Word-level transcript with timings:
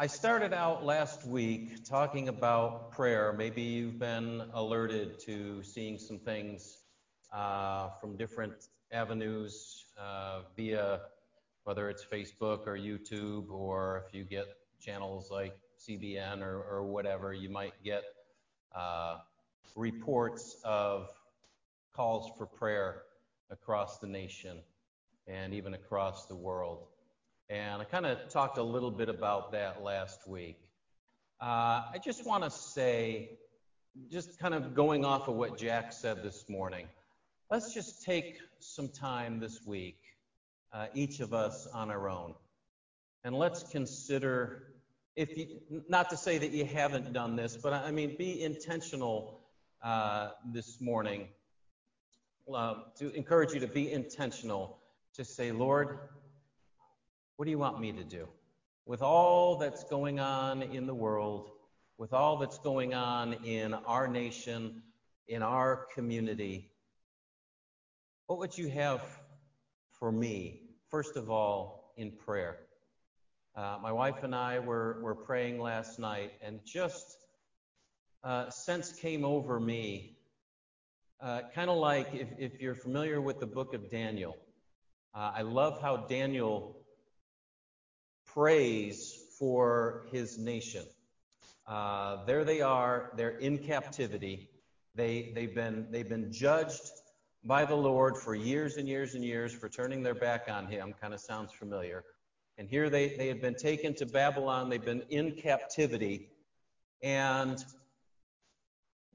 I 0.00 0.06
started 0.06 0.52
out 0.52 0.84
last 0.84 1.26
week 1.26 1.84
talking 1.84 2.28
about 2.28 2.92
prayer. 2.92 3.34
Maybe 3.36 3.62
you've 3.62 3.98
been 3.98 4.44
alerted 4.54 5.18
to 5.26 5.60
seeing 5.64 5.98
some 5.98 6.20
things 6.20 6.78
uh, 7.32 7.88
from 8.00 8.16
different 8.16 8.68
avenues 8.92 9.86
uh, 10.00 10.42
via 10.56 11.00
whether 11.64 11.90
it's 11.90 12.04
Facebook 12.04 12.68
or 12.68 12.78
YouTube, 12.78 13.50
or 13.50 14.04
if 14.06 14.14
you 14.14 14.22
get 14.22 14.44
channels 14.80 15.32
like 15.32 15.58
CBN 15.80 16.42
or, 16.42 16.62
or 16.62 16.84
whatever, 16.84 17.32
you 17.32 17.48
might 17.48 17.74
get 17.82 18.04
uh, 18.76 19.16
reports 19.74 20.58
of 20.62 21.08
calls 21.92 22.30
for 22.38 22.46
prayer 22.46 23.02
across 23.50 23.98
the 23.98 24.06
nation 24.06 24.58
and 25.26 25.52
even 25.52 25.74
across 25.74 26.26
the 26.26 26.36
world. 26.36 26.86
And 27.50 27.80
I 27.80 27.84
kind 27.84 28.04
of 28.04 28.28
talked 28.28 28.58
a 28.58 28.62
little 28.62 28.90
bit 28.90 29.08
about 29.08 29.52
that 29.52 29.82
last 29.82 30.28
week. 30.28 30.58
Uh, 31.40 31.82
I 31.94 31.98
just 32.04 32.26
want 32.26 32.44
to 32.44 32.50
say, 32.50 33.38
just 34.10 34.38
kind 34.38 34.52
of 34.52 34.74
going 34.74 35.06
off 35.06 35.28
of 35.28 35.36
what 35.36 35.56
Jack 35.56 35.92
said 35.94 36.22
this 36.22 36.44
morning, 36.50 36.88
let's 37.50 37.72
just 37.72 38.02
take 38.02 38.38
some 38.58 38.88
time 38.88 39.40
this 39.40 39.64
week, 39.64 39.98
uh, 40.74 40.88
each 40.92 41.20
of 41.20 41.32
us 41.32 41.66
on 41.72 41.90
our 41.90 42.10
own, 42.10 42.34
and 43.24 43.34
let's 43.34 43.62
consider 43.62 44.74
if 45.16 45.36
you, 45.36 45.46
not 45.88 46.10
to 46.10 46.18
say 46.18 46.36
that 46.36 46.52
you 46.52 46.66
haven't 46.66 47.14
done 47.14 47.34
this, 47.34 47.56
but 47.56 47.72
I 47.72 47.90
mean, 47.90 48.14
be 48.16 48.42
intentional 48.42 49.40
uh, 49.82 50.32
this 50.52 50.82
morning 50.82 51.28
uh, 52.54 52.74
to 52.98 53.10
encourage 53.14 53.54
you 53.54 53.60
to 53.60 53.66
be 53.66 53.90
intentional 53.90 54.78
to 55.14 55.24
say, 55.24 55.50
Lord, 55.50 55.98
what 57.38 57.44
do 57.44 57.52
you 57.52 57.58
want 57.58 57.80
me 57.80 57.92
to 57.92 58.02
do? 58.02 58.26
With 58.84 59.00
all 59.00 59.58
that's 59.58 59.84
going 59.84 60.18
on 60.18 60.60
in 60.60 60.86
the 60.86 60.94
world, 60.94 61.50
with 61.96 62.12
all 62.12 62.36
that's 62.36 62.58
going 62.58 62.94
on 62.94 63.32
in 63.44 63.74
our 63.74 64.08
nation, 64.08 64.82
in 65.28 65.40
our 65.40 65.86
community, 65.94 66.68
what 68.26 68.40
would 68.40 68.58
you 68.58 68.68
have 68.70 69.02
for 70.00 70.10
me, 70.10 70.62
first 70.90 71.16
of 71.16 71.30
all, 71.30 71.92
in 71.96 72.10
prayer? 72.10 72.58
Uh, 73.54 73.78
my 73.80 73.92
wife 73.92 74.24
and 74.24 74.34
I 74.34 74.58
were, 74.58 74.98
were 75.00 75.14
praying 75.14 75.60
last 75.60 76.00
night, 76.00 76.32
and 76.42 76.58
just 76.64 77.18
uh, 78.24 78.50
sense 78.50 78.90
came 78.90 79.24
over 79.24 79.60
me, 79.60 80.16
uh, 81.20 81.42
kind 81.54 81.70
of 81.70 81.76
like 81.76 82.08
if, 82.12 82.28
if 82.36 82.60
you're 82.60 82.74
familiar 82.74 83.20
with 83.20 83.38
the 83.38 83.46
book 83.46 83.74
of 83.74 83.92
Daniel. 83.92 84.36
Uh, 85.14 85.30
I 85.36 85.42
love 85.42 85.80
how 85.80 85.98
Daniel 85.98 86.77
prays 88.38 89.24
for 89.36 90.06
his 90.12 90.38
nation. 90.38 90.84
Uh, 91.66 92.24
there 92.24 92.44
they 92.44 92.60
are, 92.60 93.10
they're 93.16 93.36
in 93.38 93.58
captivity. 93.58 94.48
They, 94.94 95.32
they've, 95.34 95.52
been, 95.52 95.88
they've 95.90 96.08
been 96.08 96.30
judged 96.30 96.92
by 97.42 97.64
the 97.64 97.74
Lord 97.74 98.16
for 98.16 98.36
years 98.36 98.76
and 98.76 98.88
years 98.88 99.16
and 99.16 99.24
years 99.24 99.52
for 99.52 99.68
turning 99.68 100.04
their 100.04 100.14
back 100.14 100.46
on 100.48 100.68
him. 100.68 100.94
Kind 101.00 101.14
of 101.14 101.18
sounds 101.18 101.50
familiar. 101.50 102.04
And 102.58 102.68
here 102.68 102.88
they, 102.88 103.08
they 103.16 103.26
had 103.26 103.40
been 103.40 103.56
taken 103.56 103.92
to 103.94 104.06
Babylon, 104.06 104.68
they've 104.68 104.84
been 104.84 105.02
in 105.10 105.32
captivity. 105.32 106.28
And 107.02 107.58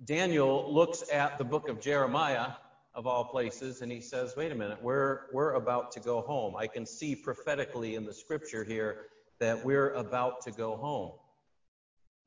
Daniel 0.04 0.70
looks 0.70 1.02
at 1.14 1.38
the 1.38 1.46
book 1.46 1.70
of 1.70 1.80
Jeremiah, 1.80 2.52
of 2.94 3.08
all 3.08 3.24
places, 3.24 3.82
and 3.82 3.90
he 3.90 4.02
says, 4.02 4.36
Wait 4.36 4.52
a 4.52 4.56
minute, 4.56 4.84
we're, 4.84 5.22
we're 5.32 5.54
about 5.54 5.94
to 5.94 6.02
go 6.02 6.20
home. 6.20 6.58
I 6.58 6.68
can 6.68 6.86
see 6.86 7.16
prophetically 7.16 7.96
in 7.96 8.06
the 8.06 8.14
scripture 8.14 8.66
here 8.66 9.06
that 9.40 9.66
we're 9.66 9.92
about 9.92 10.42
to 10.42 10.52
go 10.52 10.76
home. 10.78 11.14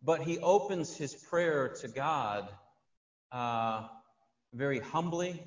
But 0.03 0.23
he 0.23 0.39
opens 0.39 0.97
his 0.97 1.15
prayer 1.15 1.69
to 1.81 1.89
God 1.89 2.49
uh, 3.33 3.89
very 4.53 4.79
humbly, 4.79 5.45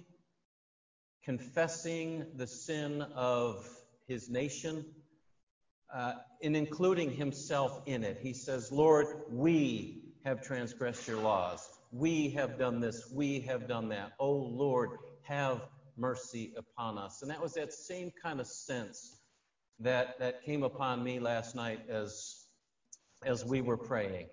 confessing 1.23 2.25
the 2.35 2.47
sin 2.47 3.01
of 3.15 3.67
his 4.07 4.29
nation 4.29 4.85
uh, 5.93 6.13
and 6.43 6.55
including 6.55 7.11
himself 7.11 7.81
in 7.85 8.03
it. 8.03 8.19
He 8.21 8.33
says, 8.33 8.71
Lord, 8.71 9.07
we 9.31 10.03
have 10.23 10.41
transgressed 10.41 11.07
your 11.07 11.21
laws. 11.21 11.67
We 11.91 12.29
have 12.31 12.59
done 12.59 12.79
this. 12.79 13.09
We 13.11 13.39
have 13.41 13.67
done 13.67 13.89
that. 13.89 14.11
Oh, 14.19 14.33
Lord, 14.33 14.91
have 15.23 15.61
mercy 15.97 16.53
upon 16.57 16.97
us. 16.97 17.21
And 17.21 17.31
that 17.31 17.41
was 17.41 17.53
that 17.53 17.73
same 17.73 18.11
kind 18.21 18.39
of 18.39 18.47
sense 18.47 19.18
that, 19.79 20.19
that 20.19 20.43
came 20.43 20.63
upon 20.63 21.03
me 21.03 21.19
last 21.19 21.55
night 21.55 21.79
as, 21.89 22.45
as 23.25 23.45
we 23.45 23.61
were 23.61 23.77
praying. 23.77 24.27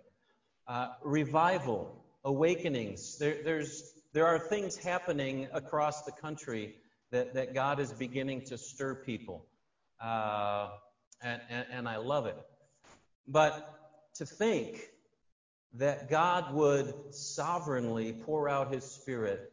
Uh, 0.66 0.88
revival, 1.04 2.04
awakenings. 2.24 3.18
There, 3.18 3.36
there's, 3.44 3.94
there 4.12 4.26
are 4.26 4.38
things 4.38 4.76
happening 4.76 5.48
across 5.52 6.02
the 6.02 6.12
country 6.12 6.74
that, 7.12 7.34
that 7.34 7.54
God 7.54 7.78
is 7.78 7.92
beginning 7.92 8.42
to 8.46 8.58
stir 8.58 8.94
people. 8.94 9.46
Uh, 10.02 10.70
and, 11.22 11.40
and, 11.48 11.66
and 11.70 11.88
I 11.88 11.96
love 11.96 12.26
it. 12.26 12.36
But 13.28 13.74
to 14.14 14.26
think 14.26 14.90
that 15.74 16.10
God 16.10 16.54
would 16.54 16.94
sovereignly 17.10 18.12
pour 18.12 18.48
out 18.48 18.72
his 18.72 18.84
spirit 18.84 19.52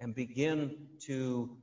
and 0.00 0.14
begin 0.14 0.76
to 1.00 1.56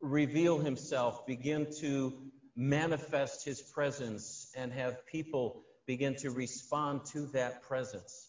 reveal 0.00 0.58
himself, 0.58 1.26
begin 1.26 1.66
to 1.80 2.12
manifest 2.56 3.44
his 3.44 3.60
presence, 3.60 4.50
and 4.56 4.72
have 4.72 5.06
people 5.06 5.62
begin 5.86 6.16
to 6.16 6.30
respond 6.30 7.04
to 7.06 7.26
that 7.26 7.62
presence. 7.62 8.28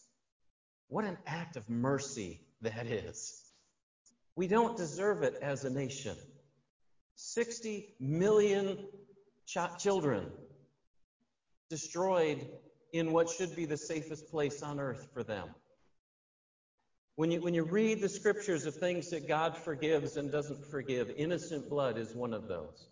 What 0.88 1.04
an 1.04 1.18
act 1.26 1.56
of 1.56 1.68
mercy 1.68 2.40
that 2.60 2.86
is. 2.86 3.42
We 4.36 4.46
don't 4.46 4.76
deserve 4.76 5.22
it 5.22 5.34
as 5.42 5.64
a 5.64 5.70
nation. 5.70 6.16
60 7.16 7.94
million 7.98 8.86
ch- 9.46 9.78
children 9.78 10.30
destroyed 11.68 12.46
in 12.92 13.12
what 13.12 13.28
should 13.28 13.54
be 13.56 13.64
the 13.66 13.76
safest 13.76 14.30
place 14.30 14.62
on 14.62 14.78
earth 14.78 15.08
for 15.12 15.22
them. 15.22 15.48
When 17.16 17.32
you, 17.32 17.40
when 17.42 17.52
you 17.52 17.64
read 17.64 18.00
the 18.00 18.08
scriptures 18.08 18.64
of 18.64 18.76
things 18.76 19.10
that 19.10 19.26
God 19.26 19.56
forgives 19.56 20.16
and 20.16 20.30
doesn't 20.30 20.64
forgive, 20.64 21.10
innocent 21.16 21.68
blood 21.68 21.98
is 21.98 22.14
one 22.14 22.32
of 22.32 22.46
those. 22.46 22.88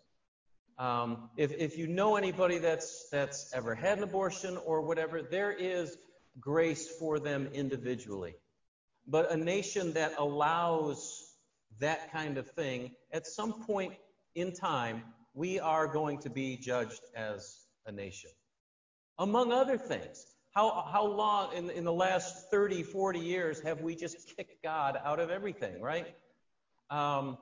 Um, 0.78 1.30
if, 1.36 1.52
if 1.52 1.78
you 1.78 1.86
know 1.86 2.16
anybody 2.16 2.58
that's, 2.58 3.08
that's 3.10 3.52
ever 3.54 3.74
had 3.74 3.98
an 3.98 4.04
abortion 4.04 4.58
or 4.58 4.82
whatever, 4.82 5.22
there 5.22 5.52
is 5.52 5.96
grace 6.38 6.88
for 6.88 7.18
them 7.18 7.48
individually. 7.52 8.34
But 9.06 9.32
a 9.32 9.36
nation 9.36 9.92
that 9.94 10.12
allows 10.18 11.34
that 11.78 12.12
kind 12.12 12.36
of 12.36 12.50
thing, 12.50 12.92
at 13.12 13.26
some 13.26 13.62
point 13.62 13.94
in 14.34 14.52
time, 14.52 15.02
we 15.34 15.58
are 15.60 15.86
going 15.86 16.18
to 16.18 16.30
be 16.30 16.56
judged 16.56 17.00
as 17.14 17.60
a 17.86 17.92
nation. 17.92 18.30
Among 19.18 19.52
other 19.52 19.78
things, 19.78 20.26
how, 20.52 20.86
how 20.90 21.06
long 21.06 21.54
in, 21.54 21.70
in 21.70 21.84
the 21.84 21.92
last 21.92 22.50
30, 22.50 22.82
40 22.82 23.18
years 23.18 23.60
have 23.60 23.80
we 23.82 23.94
just 23.94 24.36
kicked 24.36 24.62
God 24.62 24.98
out 25.04 25.20
of 25.20 25.30
everything, 25.30 25.80
right? 25.80 26.14
Um, 26.90 27.38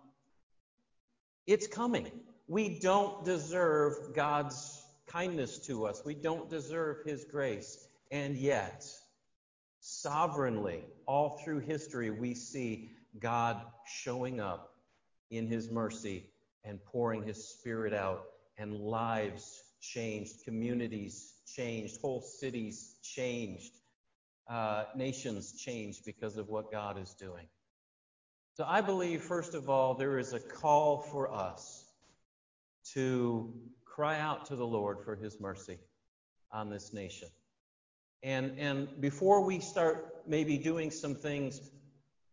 it's 1.46 1.66
coming. 1.66 2.10
We 2.46 2.78
don't 2.78 3.24
deserve 3.24 4.14
God's 4.14 4.82
kindness 5.06 5.58
to 5.66 5.86
us. 5.86 6.02
We 6.04 6.14
don't 6.14 6.48
deserve 6.50 6.98
His 7.04 7.24
grace. 7.24 7.88
And 8.10 8.36
yet, 8.36 8.84
sovereignly, 9.80 10.84
all 11.06 11.40
through 11.44 11.60
history, 11.60 12.10
we 12.10 12.34
see 12.34 12.90
God 13.18 13.60
showing 13.86 14.40
up 14.40 14.74
in 15.30 15.46
His 15.46 15.70
mercy 15.70 16.26
and 16.64 16.82
pouring 16.84 17.22
his 17.22 17.46
spirit 17.46 17.92
out, 17.92 18.24
and 18.56 18.80
lives 18.80 19.62
changed, 19.80 20.44
communities 20.44 21.34
changed, 21.46 22.00
whole 22.00 22.20
cities 22.20 22.96
changed, 23.02 23.72
uh, 24.48 24.84
nations 24.96 25.52
changed 25.52 26.04
because 26.04 26.36
of 26.36 26.48
what 26.48 26.72
God 26.72 26.98
is 26.98 27.14
doing. 27.14 27.46
So 28.54 28.64
I 28.66 28.80
believe, 28.80 29.22
first 29.22 29.54
of 29.54 29.68
all, 29.68 29.94
there 29.94 30.18
is 30.18 30.32
a 30.32 30.40
call 30.40 30.98
for 30.98 31.32
us 31.32 31.83
to 32.94 33.52
cry 33.84 34.18
out 34.18 34.46
to 34.46 34.56
the 34.56 34.66
Lord 34.66 34.98
for 35.04 35.16
his 35.16 35.40
mercy 35.40 35.78
on 36.52 36.70
this 36.70 36.92
nation. 36.92 37.28
And, 38.22 38.58
and 38.58 38.88
before 39.00 39.44
we 39.44 39.60
start 39.60 40.22
maybe 40.26 40.56
doing 40.56 40.90
some 40.90 41.14
things 41.14 41.60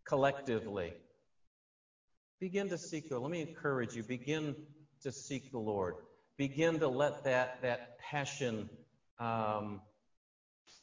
collectively, 0.05 0.93
Begin 2.41 2.67
to 2.69 2.77
seek 2.77 3.07
the 3.07 3.19
Lord. 3.19 3.31
Let 3.31 3.37
me 3.37 3.41
encourage 3.41 3.95
you. 3.95 4.01
Begin 4.01 4.55
to 5.03 5.11
seek 5.11 5.51
the 5.51 5.59
Lord. 5.59 5.93
Begin 6.37 6.79
to 6.79 6.87
let 6.87 7.23
that, 7.23 7.61
that 7.61 7.99
passion 7.99 8.67
um, 9.19 9.79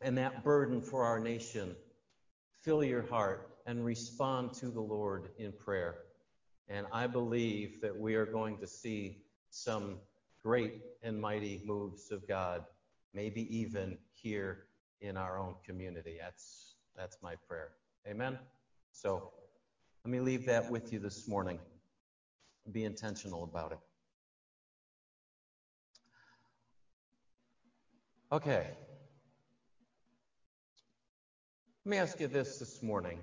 and 0.00 0.16
that 0.18 0.44
burden 0.44 0.80
for 0.80 1.02
our 1.02 1.18
nation 1.18 1.74
fill 2.62 2.84
your 2.84 3.02
heart 3.02 3.56
and 3.66 3.84
respond 3.84 4.54
to 4.54 4.70
the 4.70 4.80
Lord 4.80 5.30
in 5.36 5.50
prayer. 5.52 5.96
And 6.68 6.86
I 6.92 7.08
believe 7.08 7.80
that 7.82 7.96
we 7.96 8.14
are 8.14 8.26
going 8.26 8.58
to 8.58 8.66
see 8.68 9.16
some 9.50 9.96
great 10.42 10.82
and 11.02 11.20
mighty 11.20 11.62
moves 11.64 12.10
of 12.10 12.26
God 12.28 12.64
maybe 13.14 13.46
even 13.56 13.98
here 14.14 14.66
in 15.00 15.16
our 15.16 15.38
own 15.38 15.54
community. 15.64 16.18
That's, 16.20 16.74
that's 16.96 17.18
my 17.22 17.34
prayer. 17.48 17.70
Amen? 18.06 18.38
So 18.92 19.30
let 20.04 20.10
me 20.10 20.20
leave 20.20 20.46
that 20.46 20.70
with 20.70 20.92
you 20.92 20.98
this 20.98 21.28
morning. 21.28 21.58
Be 22.72 22.84
intentional 22.84 23.44
about 23.44 23.72
it. 23.72 23.78
Okay. 28.30 28.66
Let 31.84 31.90
me 31.90 31.96
ask 31.96 32.20
you 32.20 32.28
this 32.28 32.58
this 32.58 32.82
morning. 32.82 33.18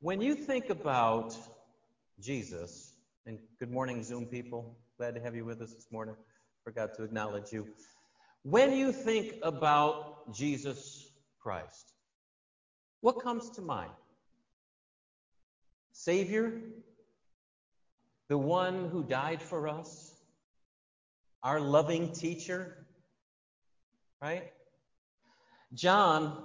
When 0.00 0.20
you 0.20 0.34
think 0.34 0.70
about 0.70 1.36
Jesus, 2.20 2.89
and 3.26 3.38
good 3.58 3.70
morning, 3.70 4.02
Zoom 4.02 4.26
people. 4.26 4.76
Glad 4.96 5.14
to 5.14 5.20
have 5.20 5.34
you 5.34 5.44
with 5.44 5.60
us 5.60 5.74
this 5.74 5.88
morning. 5.92 6.14
Forgot 6.64 6.94
to 6.94 7.02
acknowledge 7.02 7.52
you. 7.52 7.66
When 8.42 8.72
you 8.72 8.92
think 8.92 9.34
about 9.42 10.32
Jesus 10.32 11.10
Christ, 11.38 11.92
what 13.00 13.22
comes 13.22 13.50
to 13.50 13.62
mind? 13.62 13.90
Savior, 15.92 16.60
the 18.28 18.38
one 18.38 18.88
who 18.88 19.02
died 19.02 19.42
for 19.42 19.68
us, 19.68 20.14
our 21.42 21.60
loving 21.60 22.12
teacher, 22.12 22.86
right? 24.22 24.50
John, 25.74 26.42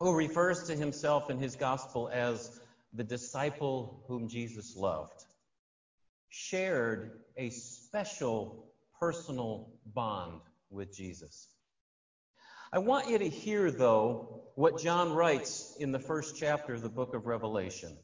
who 0.00 0.16
refers 0.16 0.64
to 0.64 0.74
himself 0.74 1.30
in 1.30 1.38
his 1.38 1.54
gospel 1.54 2.10
as 2.12 2.60
the 2.92 3.04
disciple 3.04 4.02
whom 4.08 4.28
Jesus 4.28 4.74
loved, 4.76 5.25
shared 6.28 7.20
a 7.36 7.50
special 7.50 8.66
personal 8.98 9.70
bond 9.94 10.40
with 10.70 10.94
Jesus. 10.94 11.48
I 12.72 12.78
want 12.78 13.08
you 13.08 13.18
to 13.18 13.28
hear, 13.28 13.70
though, 13.70 14.42
what 14.54 14.78
John 14.78 15.12
writes 15.12 15.76
in 15.78 15.92
the 15.92 15.98
first 15.98 16.36
chapter 16.36 16.74
of 16.74 16.82
the 16.82 16.88
book 16.88 17.14
of 17.14 17.26
Revelation. 17.26 17.96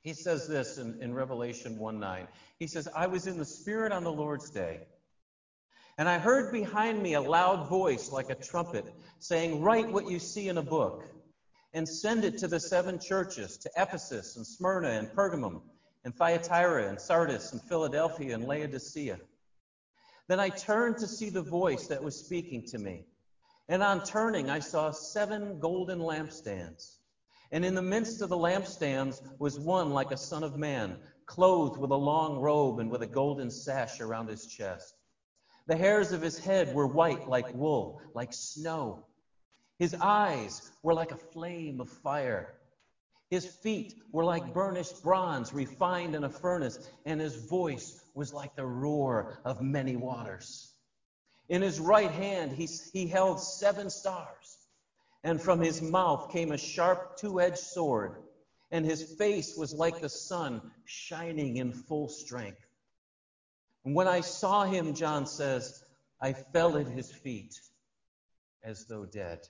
He 0.00 0.12
says 0.12 0.46
this 0.48 0.78
in, 0.78 1.00
in 1.02 1.14
Revelation 1.14 1.78
1 1.78 2.00
9. 2.00 2.28
He 2.58 2.66
says, 2.66 2.88
I 2.94 3.06
was 3.06 3.26
in 3.26 3.38
the 3.38 3.44
Spirit 3.44 3.92
on 3.92 4.04
the 4.04 4.12
Lord's 4.12 4.50
day, 4.50 4.80
and 5.98 6.08
I 6.08 6.18
heard 6.18 6.52
behind 6.52 7.02
me 7.02 7.14
a 7.14 7.20
loud 7.20 7.68
voice 7.68 8.10
like 8.10 8.30
a 8.30 8.34
trumpet 8.34 8.86
saying, 9.18 9.62
Write 9.62 9.90
what 9.90 10.08
you 10.08 10.18
see 10.18 10.48
in 10.48 10.58
a 10.58 10.62
book 10.62 11.04
and 11.74 11.88
send 11.88 12.24
it 12.24 12.38
to 12.38 12.48
the 12.48 12.60
seven 12.60 12.98
churches 12.98 13.58
to 13.58 13.70
Ephesus 13.76 14.36
and 14.36 14.46
Smyrna 14.46 14.90
and 14.90 15.08
Pergamum 15.08 15.60
and 16.04 16.14
Thyatira 16.14 16.88
and 16.88 17.00
Sardis 17.00 17.52
and 17.52 17.62
Philadelphia 17.62 18.34
and 18.34 18.44
Laodicea. 18.44 19.18
Then 20.28 20.40
I 20.40 20.50
turned 20.50 20.98
to 20.98 21.08
see 21.08 21.30
the 21.30 21.42
voice 21.42 21.86
that 21.88 22.02
was 22.02 22.16
speaking 22.16 22.64
to 22.66 22.78
me. 22.78 23.06
And 23.68 23.82
on 23.82 24.04
turning, 24.04 24.50
I 24.50 24.58
saw 24.58 24.90
seven 24.90 25.58
golden 25.58 25.98
lampstands. 25.98 26.98
And 27.52 27.64
in 27.64 27.74
the 27.74 27.82
midst 27.82 28.20
of 28.20 28.28
the 28.28 28.36
lampstands 28.36 29.22
was 29.38 29.58
one 29.58 29.90
like 29.90 30.10
a 30.10 30.16
son 30.16 30.42
of 30.42 30.56
man, 30.56 30.98
clothed 31.26 31.78
with 31.78 31.90
a 31.90 31.96
long 31.96 32.38
robe 32.38 32.78
and 32.80 32.90
with 32.90 33.02
a 33.02 33.06
golden 33.06 33.50
sash 33.50 34.00
around 34.00 34.28
his 34.28 34.46
chest. 34.46 34.94
The 35.66 35.76
hairs 35.76 36.12
of 36.12 36.20
his 36.20 36.38
head 36.38 36.74
were 36.74 36.86
white 36.86 37.26
like 37.26 37.54
wool, 37.54 38.00
like 38.14 38.32
snow. 38.32 39.06
His 39.78 39.96
eyes 40.00 40.72
were 40.82 40.94
like 40.94 41.12
a 41.12 41.16
flame 41.32 41.80
of 41.80 41.88
fire. 41.88 42.48
His 43.34 43.46
feet 43.46 43.96
were 44.12 44.24
like 44.24 44.54
burnished 44.54 45.02
bronze 45.02 45.52
refined 45.52 46.14
in 46.14 46.22
a 46.22 46.30
furnace, 46.30 46.78
and 47.04 47.20
his 47.20 47.34
voice 47.34 48.00
was 48.14 48.32
like 48.32 48.54
the 48.54 48.64
roar 48.64 49.40
of 49.44 49.60
many 49.60 49.96
waters. 49.96 50.72
In 51.48 51.60
his 51.60 51.80
right 51.80 52.12
hand, 52.12 52.52
he, 52.52 52.68
he 52.92 53.08
held 53.08 53.40
seven 53.40 53.90
stars, 53.90 54.58
and 55.24 55.42
from 55.42 55.60
his 55.60 55.82
mouth 55.82 56.30
came 56.30 56.52
a 56.52 56.56
sharp 56.56 57.16
two 57.16 57.40
edged 57.40 57.58
sword, 57.58 58.12
and 58.70 58.86
his 58.86 59.02
face 59.02 59.56
was 59.56 59.74
like 59.74 59.98
the 60.00 60.08
sun 60.08 60.62
shining 60.84 61.56
in 61.56 61.72
full 61.72 62.06
strength. 62.06 62.64
And 63.84 63.96
when 63.96 64.06
I 64.06 64.20
saw 64.20 64.62
him, 64.62 64.94
John 64.94 65.26
says, 65.26 65.82
I 66.20 66.34
fell 66.34 66.76
at 66.76 66.86
his 66.86 67.10
feet 67.10 67.60
as 68.62 68.84
though 68.84 69.06
dead. 69.06 69.40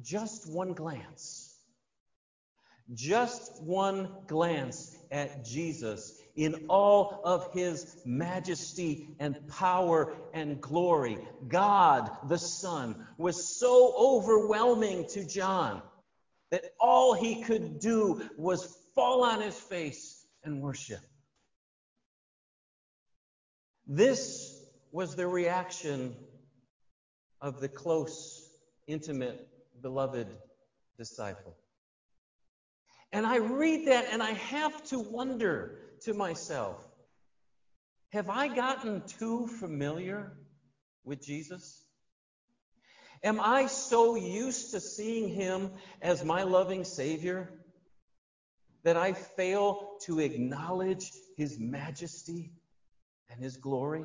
Just 0.00 0.50
one 0.50 0.72
glance, 0.72 1.54
just 2.94 3.62
one 3.62 4.08
glance 4.26 4.96
at 5.10 5.44
Jesus 5.44 6.18
in 6.34 6.64
all 6.68 7.20
of 7.24 7.52
his 7.52 7.98
majesty 8.06 9.08
and 9.18 9.46
power 9.48 10.16
and 10.32 10.60
glory. 10.60 11.18
God 11.46 12.10
the 12.28 12.38
Son 12.38 13.06
was 13.18 13.58
so 13.58 13.94
overwhelming 13.98 15.06
to 15.10 15.24
John 15.24 15.82
that 16.50 16.64
all 16.80 17.12
he 17.12 17.42
could 17.42 17.78
do 17.78 18.28
was 18.36 18.78
fall 18.94 19.24
on 19.24 19.40
his 19.40 19.58
face 19.58 20.26
and 20.42 20.60
worship. 20.60 21.00
This 23.86 24.58
was 24.90 25.16
the 25.16 25.26
reaction 25.26 26.16
of 27.40 27.60
the 27.60 27.68
close, 27.68 28.48
intimate, 28.86 29.48
beloved 29.82 30.28
disciple. 30.96 31.56
And 33.12 33.26
I 33.26 33.36
read 33.36 33.88
that 33.88 34.06
and 34.10 34.22
I 34.22 34.32
have 34.32 34.82
to 34.84 34.98
wonder 34.98 35.78
to 36.02 36.14
myself 36.14 36.88
have 38.12 38.28
I 38.28 38.48
gotten 38.48 39.02
too 39.06 39.46
familiar 39.46 40.32
with 41.02 41.24
Jesus? 41.24 41.82
Am 43.24 43.40
I 43.40 43.66
so 43.66 44.16
used 44.16 44.72
to 44.72 44.80
seeing 44.80 45.28
him 45.28 45.70
as 46.02 46.22
my 46.22 46.42
loving 46.42 46.84
Savior 46.84 47.50
that 48.84 48.98
I 48.98 49.14
fail 49.14 49.96
to 50.02 50.18
acknowledge 50.18 51.10
his 51.38 51.58
majesty 51.58 52.52
and 53.30 53.40
his 53.40 53.56
glory? 53.56 54.04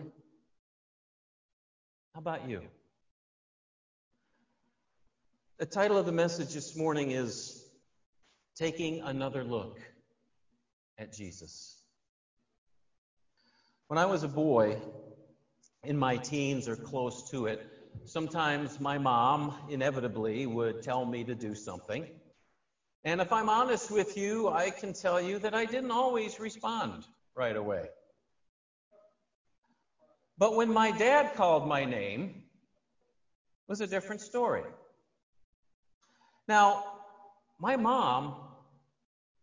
How 2.14 2.22
about 2.22 2.48
you? 2.48 2.62
The 5.60 5.66
title 5.66 5.98
of 5.98 6.06
the 6.06 6.12
message 6.12 6.54
this 6.54 6.76
morning 6.76 7.10
is 7.10 7.66
Taking 8.56 9.02
Another 9.02 9.44
Look 9.44 9.80
at 11.00 11.12
Jesus. 11.12 11.82
When 13.88 13.98
I 13.98 14.06
was 14.06 14.22
a 14.22 14.28
boy, 14.28 14.78
in 15.84 15.98
my 15.98 16.16
teens 16.18 16.68
or 16.68 16.76
close 16.76 17.28
to 17.32 17.48
it, 17.48 17.68
sometimes 18.06 18.80
my 18.80 19.00
mom 19.00 19.56
inevitably 19.68 20.46
would 20.46 20.84
tell 20.84 21.08
me 21.08 21.24
to 21.24 21.34
do 21.34 21.56
something. 21.56 22.06
And 23.04 23.20
if 23.20 23.34
I'm 23.34 23.50
honest 23.50 23.90
with 23.90 24.16
you, 24.16 24.50
I 24.50 24.70
can 24.70 24.94
tell 24.94 25.20
you 25.20 25.40
that 25.40 25.56
I 25.56 25.66
didn't 25.66 25.90
always 25.90 26.40
respond 26.40 27.04
right 27.36 27.56
away. 27.56 27.88
But 30.38 30.56
when 30.56 30.72
my 30.72 30.92
dad 30.92 31.34
called 31.34 31.68
my 31.68 31.84
name, 31.84 32.44
it 33.66 33.70
was 33.70 33.82
a 33.82 33.88
different 33.88 34.22
story. 34.22 34.62
Now, 36.48 36.84
my 37.60 37.76
mom 37.76 38.36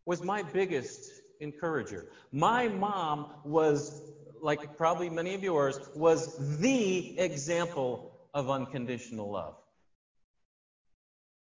was 0.06 0.22
my 0.22 0.42
biggest 0.42 1.10
encourager. 1.40 2.06
My 2.32 2.68
mom 2.68 3.26
was, 3.44 4.02
like 4.40 4.76
probably 4.76 5.10
many 5.10 5.34
of 5.34 5.42
yours, 5.42 5.80
was 5.94 6.58
the 6.60 7.18
example 7.18 8.12
of 8.34 8.50
unconditional 8.50 9.30
love. 9.30 9.54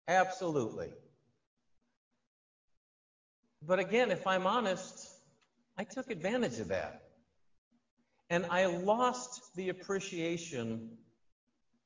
Absolutely. 0.07 0.89
But 3.65 3.79
again, 3.79 4.11
if 4.11 4.27
I'm 4.27 4.45
honest, 4.45 5.09
I 5.77 5.83
took 5.85 6.09
advantage 6.11 6.59
of 6.59 6.67
that. 6.69 6.99
And 8.29 8.45
I 8.49 8.65
lost 8.65 9.41
the 9.55 9.69
appreciation 9.69 10.97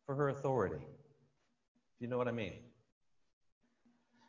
for 0.06 0.16
her 0.16 0.30
authority. 0.30 0.78
Do 0.80 0.86
you 2.00 2.08
know 2.08 2.18
what 2.18 2.28
I 2.28 2.32
mean? 2.32 2.54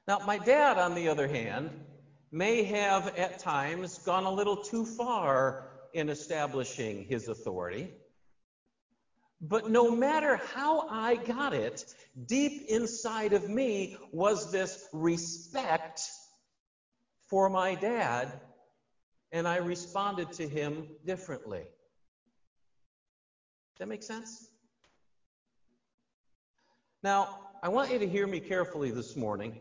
Now, 0.08 0.20
my 0.20 0.38
dad, 0.38 0.78
on 0.78 0.94
the 0.94 1.06
other 1.06 1.28
hand, 1.28 1.70
may 2.32 2.62
have 2.62 3.08
at 3.08 3.38
times 3.38 3.98
gone 3.98 4.24
a 4.24 4.30
little 4.30 4.56
too 4.56 4.86
far 4.86 5.66
in 5.92 6.08
establishing 6.08 7.04
his 7.04 7.28
authority. 7.28 7.90
But 9.42 9.68
no 9.68 9.90
matter 9.90 10.36
how 10.36 10.86
I 10.88 11.16
got 11.16 11.52
it, 11.52 11.84
deep 12.24 12.62
inside 12.68 13.34
of 13.34 13.50
me 13.50 13.94
was 14.10 14.50
this 14.50 14.88
respect 14.94 16.10
for 17.26 17.50
my 17.50 17.74
dad, 17.74 18.32
and 19.30 19.46
I 19.46 19.56
responded 19.56 20.32
to 20.32 20.48
him 20.48 20.86
differently. 21.04 21.68
Does 23.74 23.80
that 23.80 23.88
make 23.88 24.02
sense? 24.02 24.48
Now, 27.02 27.28
I 27.62 27.68
want 27.68 27.92
you 27.92 27.98
to 27.98 28.08
hear 28.08 28.26
me 28.26 28.40
carefully 28.40 28.90
this 28.90 29.14
morning 29.14 29.54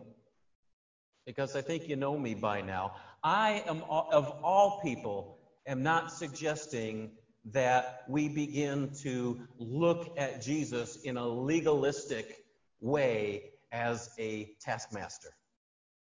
because 1.28 1.58
I 1.58 1.62
think 1.62 1.90
you 1.90 1.98
know 1.98 2.18
me 2.18 2.34
by 2.34 2.62
now. 2.62 2.94
I 3.22 3.62
am, 3.68 3.84
of 3.90 4.40
all 4.42 4.80
people, 4.82 5.38
am 5.68 5.84
not 5.84 6.12
suggesting 6.12 7.12
that 7.52 8.04
we 8.08 8.30
begin 8.30 8.90
to 9.02 9.40
look 9.60 10.18
at 10.18 10.42
Jesus 10.42 11.02
in 11.04 11.18
a 11.18 11.28
legalistic 11.28 12.46
way 12.80 13.52
as 13.74 14.10
a 14.18 14.54
taskmaster. 14.62 15.30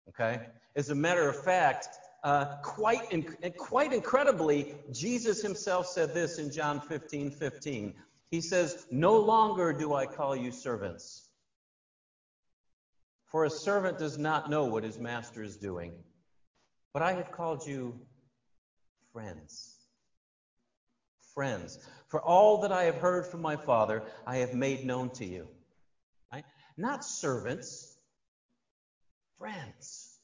Okay? 0.07 0.47
As 0.77 0.89
a 0.89 0.95
matter 0.95 1.27
of 1.29 1.43
fact, 1.43 1.89
uh, 2.23 2.57
quite, 2.63 3.09
inc- 3.09 3.57
quite 3.57 3.91
incredibly, 3.91 4.75
Jesus 4.93 5.41
himself 5.41 5.87
said 5.87 6.13
this 6.13 6.37
in 6.37 6.51
John 6.51 6.79
15 6.79 7.31
15. 7.31 7.93
He 8.29 8.39
says, 8.39 8.87
No 8.91 9.17
longer 9.17 9.73
do 9.73 9.93
I 9.93 10.05
call 10.05 10.37
you 10.37 10.51
servants, 10.51 11.20
for 13.31 13.45
a 13.45 13.49
servant 13.49 13.97
does 13.97 14.17
not 14.17 14.49
know 14.49 14.65
what 14.65 14.83
his 14.83 14.99
master 14.99 15.41
is 15.41 15.55
doing, 15.55 15.93
but 16.93 17.01
I 17.01 17.13
have 17.13 17.31
called 17.31 17.65
you 17.65 17.99
friends. 19.13 19.77
Friends. 21.33 21.79
For 22.09 22.21
all 22.21 22.59
that 22.61 22.73
I 22.73 22.83
have 22.83 22.97
heard 22.97 23.25
from 23.25 23.41
my 23.41 23.55
Father, 23.55 24.03
I 24.27 24.37
have 24.37 24.53
made 24.53 24.85
known 24.85 25.11
to 25.11 25.25
you. 25.25 25.47
Right? 26.31 26.43
Not 26.77 27.05
servants, 27.05 27.97
friends. 29.37 30.17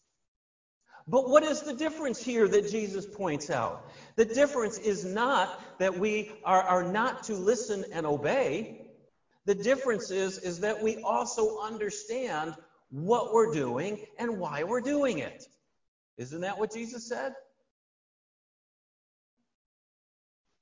But 1.08 1.30
what 1.30 1.44
is 1.44 1.62
the 1.62 1.74
difference 1.74 2.22
here 2.22 2.50
that 2.50 2.70
Jesus 2.70 3.06
points 3.06 3.50
out? 3.50 3.90
The 4.18 4.26
difference 4.26 4.78
is 4.78 5.06
not 5.06 5.80
that 5.80 5.98
we 5.98 6.30
are, 6.44 6.64
are 6.64 6.84
not 6.84 7.24
to 7.24 7.36
listen 7.36 7.86
and 7.94 8.06
obey. 8.06 8.82
The 9.46 9.56
difference 9.56 10.12
is, 10.12 10.38
is 10.40 10.60
that 10.60 10.82
we 10.82 10.98
also 10.98 11.60
understand 11.60 12.56
what 12.90 13.34
we're 13.34 13.54
doing 13.54 14.00
and 14.18 14.40
why 14.40 14.64
we're 14.64 14.82
doing 14.82 15.20
it. 15.20 15.46
Isn't 16.18 16.42
that 16.42 16.58
what 16.58 16.74
Jesus 16.74 17.08
said? 17.08 17.34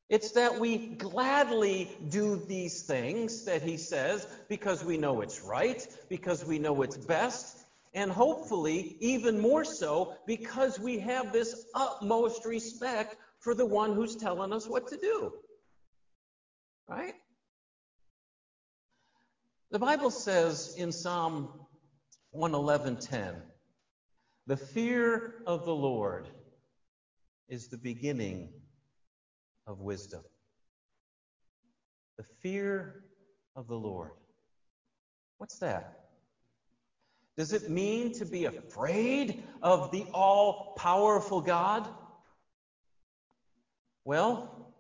It's 0.10 0.32
that 0.32 0.60
we 0.60 0.78
gladly 0.78 1.90
do 2.10 2.36
these 2.36 2.84
things 2.84 3.44
that 3.46 3.64
he 3.64 3.76
says 3.76 4.28
because 4.50 4.84
we 4.84 4.98
know 4.98 5.22
it's 5.22 5.42
right, 5.42 5.88
because 6.10 6.46
we 6.46 6.60
know 6.60 6.84
it's 6.84 6.98
best, 6.98 7.66
and 7.96 8.12
hopefully 8.12 8.98
even 9.00 9.40
more 9.40 9.66
so 9.66 10.16
because 10.28 10.80
we 10.80 11.00
have 11.00 11.34
this 11.34 11.66
utmost 11.74 12.46
respect 12.46 13.16
for 13.40 13.56
the 13.56 13.66
one 13.66 13.96
who's 13.96 14.16
telling 14.16 14.54
us 14.54 14.68
what 14.68 14.88
to 14.90 14.98
do. 14.98 15.34
Right? 16.88 17.16
The 19.72 19.80
Bible 19.80 20.12
says 20.12 20.76
in 20.78 20.92
Psalm 20.92 21.50
111:10, 22.36 23.42
"The 24.48 24.58
fear 24.58 25.44
of 25.48 25.66
the 25.66 25.76
Lord 25.76 26.28
is 27.48 27.68
the 27.70 27.78
beginning 27.78 28.50
of 29.68 29.80
wisdom." 29.80 30.24
The 32.18 32.26
fear 32.42 33.04
of 33.56 33.68
the 33.68 33.78
Lord. 33.78 34.12
What's 35.38 35.60
that? 35.60 36.06
Does 37.38 37.52
it 37.54 37.70
mean 37.70 38.14
to 38.14 38.26
be 38.26 38.46
afraid 38.46 39.44
of 39.62 39.92
the 39.92 40.06
all 40.14 40.74
powerful 40.78 41.42
God? 41.42 41.90
Well, 44.06 44.74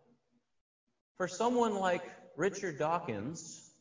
for 1.17 1.27
someone 1.27 1.75
like 1.75 2.03
Richard 2.35 2.77
Dawkins, 2.77 3.73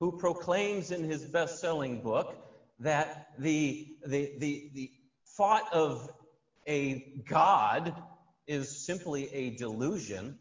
who 0.00 0.12
proclaims 0.18 0.90
in 0.90 1.02
his 1.04 1.24
best 1.26 1.60
selling 1.60 2.00
book 2.00 2.43
that 2.80 3.28
the, 3.38 3.86
the, 4.06 4.32
the, 4.38 4.70
the 4.74 4.90
thought 5.36 5.72
of 5.72 6.10
a 6.66 7.22
God 7.28 7.94
is 8.46 8.84
simply 8.86 9.32
a 9.32 9.50
delusion, 9.56 10.38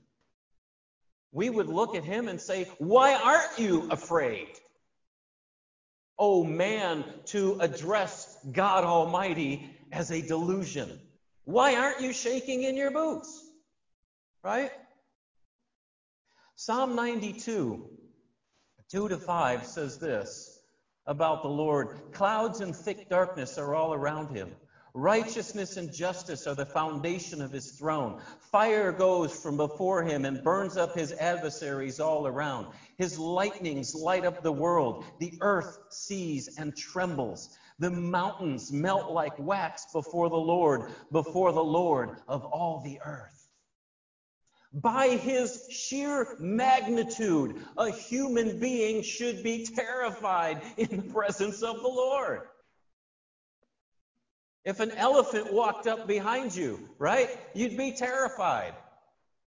we 1.31 1.49
would 1.49 1.67
look 1.67 1.95
at 1.95 2.03
him 2.03 2.27
and 2.27 2.39
say, 2.39 2.69
Why 2.77 3.15
aren't 3.15 3.59
you 3.59 3.87
afraid? 3.89 4.47
Oh 6.19 6.43
man, 6.43 7.03
to 7.25 7.57
address 7.59 8.37
God 8.51 8.83
Almighty 8.83 9.69
as 9.91 10.11
a 10.11 10.21
delusion. 10.21 10.99
Why 11.45 11.75
aren't 11.75 12.01
you 12.01 12.13
shaking 12.13 12.63
in 12.63 12.77
your 12.77 12.91
boots? 12.91 13.43
Right? 14.43 14.71
Psalm 16.55 16.95
92, 16.95 17.89
2 18.89 19.09
to 19.09 19.17
5 19.17 19.65
says 19.65 19.97
this 19.97 20.52
about 21.05 21.41
the 21.41 21.49
Lord 21.49 22.13
Clouds 22.13 22.61
and 22.61 22.75
thick 22.75 23.09
darkness 23.09 23.57
are 23.57 23.75
all 23.75 23.93
around 23.93 24.35
him. 24.35 24.55
Righteousness 24.95 25.77
and 25.77 25.91
justice 25.91 26.45
are 26.45 26.53
the 26.53 26.67
foundation 26.67 27.41
of 27.41 27.51
his 27.51 27.71
throne. 27.71 28.21
Fire 28.51 28.91
goes 28.91 29.33
from 29.41 29.57
before 29.57 30.03
him 30.03 30.23
and 30.23 30.43
burns 30.43 30.77
up 30.77 30.93
his 30.93 31.13
adversaries 31.13 31.99
all 31.99 32.27
around. 32.27 32.67
His 32.99 33.17
lightnings 33.17 33.95
light 33.95 34.23
up 34.23 34.43
the 34.43 34.51
world. 34.51 35.03
The 35.19 35.33
earth 35.41 35.79
sees 35.89 36.47
and 36.59 36.77
trembles. 36.77 37.57
The 37.79 37.89
mountains 37.89 38.71
melt 38.71 39.11
like 39.11 39.33
wax 39.39 39.87
before 39.91 40.29
the 40.29 40.35
Lord, 40.35 40.91
before 41.11 41.51
the 41.51 41.63
Lord 41.63 42.11
of 42.27 42.45
all 42.45 42.81
the 42.83 42.99
earth. 43.03 43.42
By 44.73 45.09
his 45.09 45.67
sheer 45.69 46.35
magnitude, 46.39 47.63
a 47.77 47.91
human 47.91 48.59
being 48.59 49.03
should 49.03 49.43
be 49.43 49.65
terrified 49.65 50.61
in 50.77 50.97
the 50.97 51.13
presence 51.13 51.61
of 51.61 51.81
the 51.81 51.87
Lord. 51.87 52.41
If 54.65 54.79
an 54.79 54.91
elephant 54.91 55.53
walked 55.53 55.87
up 55.87 56.07
behind 56.07 56.55
you, 56.55 56.89
right, 56.97 57.29
you'd 57.53 57.77
be 57.77 57.91
terrified. 57.91 58.73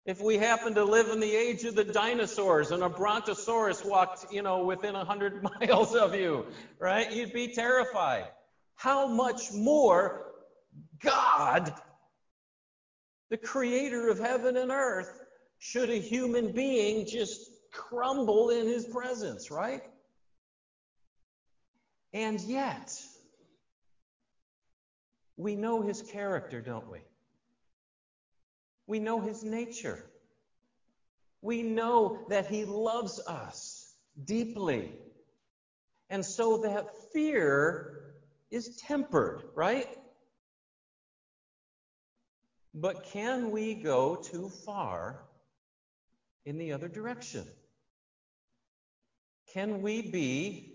If 0.04 0.20
we 0.20 0.37
happen 0.37 0.75
to 0.75 0.85
live 0.85 1.08
in 1.08 1.18
the 1.18 1.35
age 1.35 1.64
of 1.64 1.75
the 1.75 1.85
dinosaurs 1.85 2.70
and 2.70 2.82
a 2.82 2.88
brontosaurus 2.88 3.85
walked, 3.85 4.32
you 4.32 4.42
know, 4.42 4.64
within 4.64 4.94
a 4.94 5.04
hundred 5.04 5.42
miles 5.61 5.94
of 5.94 6.14
you, 6.14 6.46
right, 6.78 7.11
you'd 7.11 7.32
be 7.32 7.49
terrified. 7.49 8.26
How 8.75 9.06
much 9.06 9.52
more 9.52 10.26
God, 11.00 11.73
the 13.30 13.37
creator 13.37 14.09
of 14.09 14.18
heaven 14.18 14.56
and 14.56 14.71
earth, 14.71 15.21
should 15.59 15.90
a 15.90 15.97
human 15.97 16.52
being 16.52 17.06
just 17.06 17.50
crumble 17.73 18.50
in 18.50 18.66
his 18.66 18.87
presence, 18.87 19.50
right? 19.50 19.83
And 22.12 22.40
yet, 22.40 22.92
we 25.37 25.54
know 25.54 25.83
his 25.83 26.02
character, 26.02 26.61
don't 26.61 26.90
we? 26.90 27.00
We 28.87 29.00
know 29.00 29.21
his 29.21 29.45
nature. 29.45 30.04
We 31.42 31.62
know 31.62 32.25
that 32.28 32.47
he 32.47 32.64
loves 32.64 33.21
us 33.26 33.95
deeply. 34.25 34.92
And 36.09 36.25
so 36.25 36.59
that 36.59 36.87
fear 37.12 38.14
is 38.50 38.76
tempered, 38.76 39.42
right? 39.54 39.88
But 42.76 43.04
can 43.04 43.50
we 43.50 43.75
go 43.75 44.14
too 44.14 44.49
far 44.64 45.18
in 46.45 46.59
the 46.59 46.73
other 46.73 46.88
direction? 46.88 47.45
Can 49.52 49.83
we 49.83 50.02
be 50.02 50.75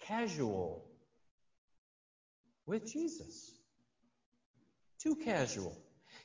casual 0.00 0.84
with 2.66 2.90
Jesus? 2.90 3.52
too 5.00 5.16
casual. 5.16 5.76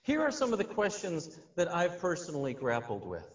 Here 0.04 0.22
are 0.22 0.32
some 0.32 0.52
of 0.52 0.58
the 0.58 0.66
questions 0.66 1.40
that 1.56 1.74
I've 1.74 2.00
personally 2.00 2.54
grappled 2.54 3.08
with. 3.08 3.26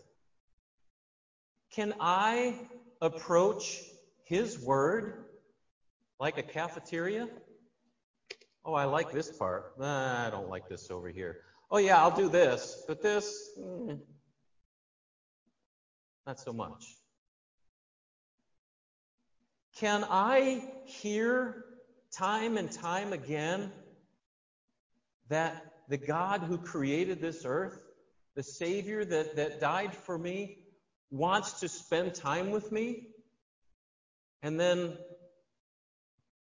Can 1.73 1.95
I 1.99 2.55
approach 3.01 3.81
His 4.25 4.59
Word 4.59 5.25
like 6.19 6.37
a 6.37 6.43
cafeteria? 6.43 7.29
Oh, 8.65 8.75
I 8.75 8.85
like 8.85 9.11
this 9.11 9.31
part. 9.31 9.73
I 9.81 10.29
don't 10.31 10.51
like 10.51 10.69
this 10.69 10.91
over 10.91 11.09
here. 11.09 11.39
Oh, 11.73 11.79
yeah, 11.79 12.03
I'll 12.03 12.11
do 12.11 12.29
this, 12.29 12.83
but 12.89 13.01
this, 13.01 13.51
mm, 13.57 14.01
not 16.27 16.41
so 16.41 16.53
much. 16.53 16.97
Can 19.77 20.05
I 20.11 20.65
hear 20.85 21.65
time 22.13 22.57
and 22.57 22.73
time 22.73 23.13
again 23.13 23.71
that 25.29 25.65
the 25.89 25.97
God 25.97 26.41
who 26.43 26.59
created 26.59 27.21
this 27.21 27.45
earth, 27.45 27.81
the 28.35 28.43
Savior 28.43 29.05
that, 29.05 29.37
that 29.37 29.61
died 29.61 29.95
for 29.95 30.19
me, 30.19 30.59
wants 31.13 31.61
to 31.61 31.69
spend 31.69 32.17
time 32.17 32.51
with 32.51 32.73
me 32.73 33.07
and 34.43 34.59
then 34.59 34.99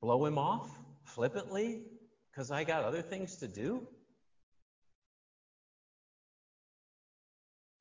blow 0.00 0.24
him 0.24 0.38
off 0.38 0.70
flippantly 1.04 1.82
because 2.30 2.50
I 2.50 2.64
got 2.64 2.84
other 2.84 3.02
things 3.02 3.36
to 3.36 3.48
do? 3.48 3.86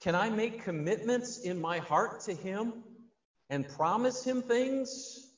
Can 0.02 0.16
I 0.16 0.30
make 0.30 0.64
commitments 0.64 1.40
in 1.40 1.60
my 1.60 1.80
heart 1.80 2.22
to 2.22 2.34
Him 2.34 2.74
and 3.50 3.68
promise 3.68 4.24
Him 4.24 4.42
things 4.42 5.30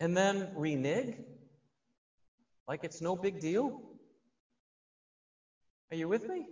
and 0.00 0.16
then 0.16 0.50
renege 0.56 1.16
like 2.66 2.84
it's 2.84 3.00
no 3.00 3.16
big 3.16 3.40
deal? 3.40 3.80
Are 5.90 5.96
you 5.96 6.08
with 6.08 6.28
me? 6.28 6.46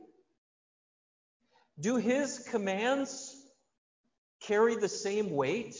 Do 1.80 1.97
his 1.97 2.40
commands 2.40 3.37
carry 4.40 4.75
the 4.75 4.88
same 4.88 5.30
weight 5.30 5.76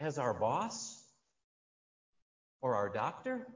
as 0.00 0.18
our 0.18 0.34
boss 0.34 1.04
or 2.60 2.74
our 2.74 2.88
doctor? 2.88 3.46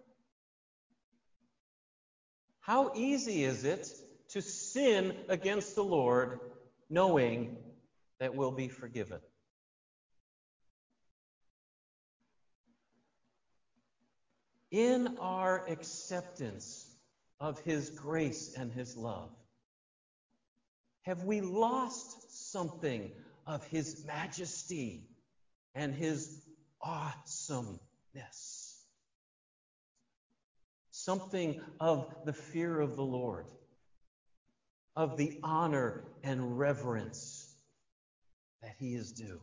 How 2.60 2.92
easy 2.94 3.42
is 3.42 3.64
it 3.64 3.88
to 4.32 4.42
sin 4.42 5.14
against 5.28 5.74
the 5.74 5.84
Lord 5.84 6.40
knowing 6.90 7.56
that 8.18 8.34
we'll 8.34 8.50
be 8.50 8.68
forgiven? 8.68 9.20
In 14.70 15.18
our 15.20 15.66
acceptance 15.68 16.86
of 17.40 17.60
His 17.60 17.90
grace 17.90 18.54
and 18.56 18.72
His 18.72 18.96
love, 18.96 19.30
have 21.02 21.24
we 21.24 21.40
lost 21.40 22.50
something 22.50 23.12
of 23.46 23.66
His 23.66 24.04
majesty 24.06 25.08
and 25.74 25.94
His 25.94 26.40
awesomeness? 26.80 28.72
something 30.92 31.60
of 31.80 32.14
the 32.24 32.32
fear 32.32 32.80
of 32.80 32.96
the 32.96 33.02
Lord, 33.02 33.46
of 34.94 35.16
the 35.16 35.38
honor 35.42 36.04
and 36.22 36.58
reverence 36.58 37.54
that 38.62 38.74
he 38.78 38.94
is 38.94 39.12
due. 39.12 39.40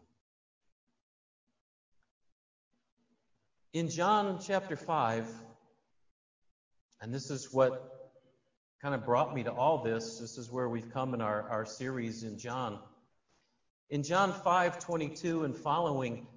In 3.73 3.89
John 3.89 4.39
chapter 4.41 4.75
5, 4.75 5.27
and 7.01 7.13
this 7.13 7.29
is 7.29 7.53
what 7.53 8.11
kind 8.81 8.95
of 8.95 9.05
brought 9.05 9.35
me 9.35 9.43
to 9.43 9.51
all 9.51 9.83
this, 9.83 10.19
this 10.19 10.37
is 10.37 10.51
where 10.51 10.69
we've 10.69 10.91
come 10.91 11.13
in 11.13 11.21
our, 11.21 11.47
our 11.49 11.65
series 11.65 12.23
in 12.23 12.37
John. 12.37 12.79
In 13.89 14.03
John 14.03 14.33
5 14.33 14.79
22 14.79 15.43
and 15.43 15.55
following, 15.55 16.27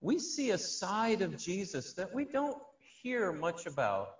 we 0.00 0.18
see 0.18 0.50
a 0.50 0.58
side 0.58 1.22
of 1.22 1.36
Jesus 1.36 1.94
that 1.94 2.14
we 2.14 2.24
don't 2.24 2.58
hear 3.02 3.32
much 3.32 3.66
about 3.66 4.10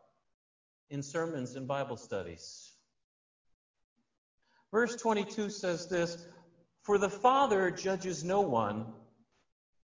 in 0.91 1.03
sermons 1.03 1.57
and 1.57 1.69
Bible 1.69 1.97
studies. 1.97 2.68
Verse 4.71 4.97
22 4.97 5.51
says 5.51 5.87
this 5.89 6.27
For 6.83 6.99
the 6.99 7.11
Father 7.11 7.71
judges 7.71 8.25
no 8.25 8.41
one, 8.41 8.87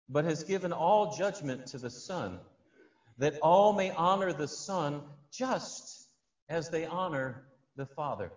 but 0.09 0.25
has 0.25 0.43
given 0.43 0.71
all 0.71 1.15
judgment 1.15 1.67
to 1.67 1.77
the 1.77 1.89
Son, 1.89 2.39
that 3.17 3.37
all 3.41 3.73
may 3.73 3.91
honor 3.91 4.33
the 4.33 4.47
Son 4.47 5.01
just 5.31 6.07
as 6.49 6.69
they 6.69 6.85
honor 6.85 7.43
the 7.75 7.85
Father. 7.85 8.31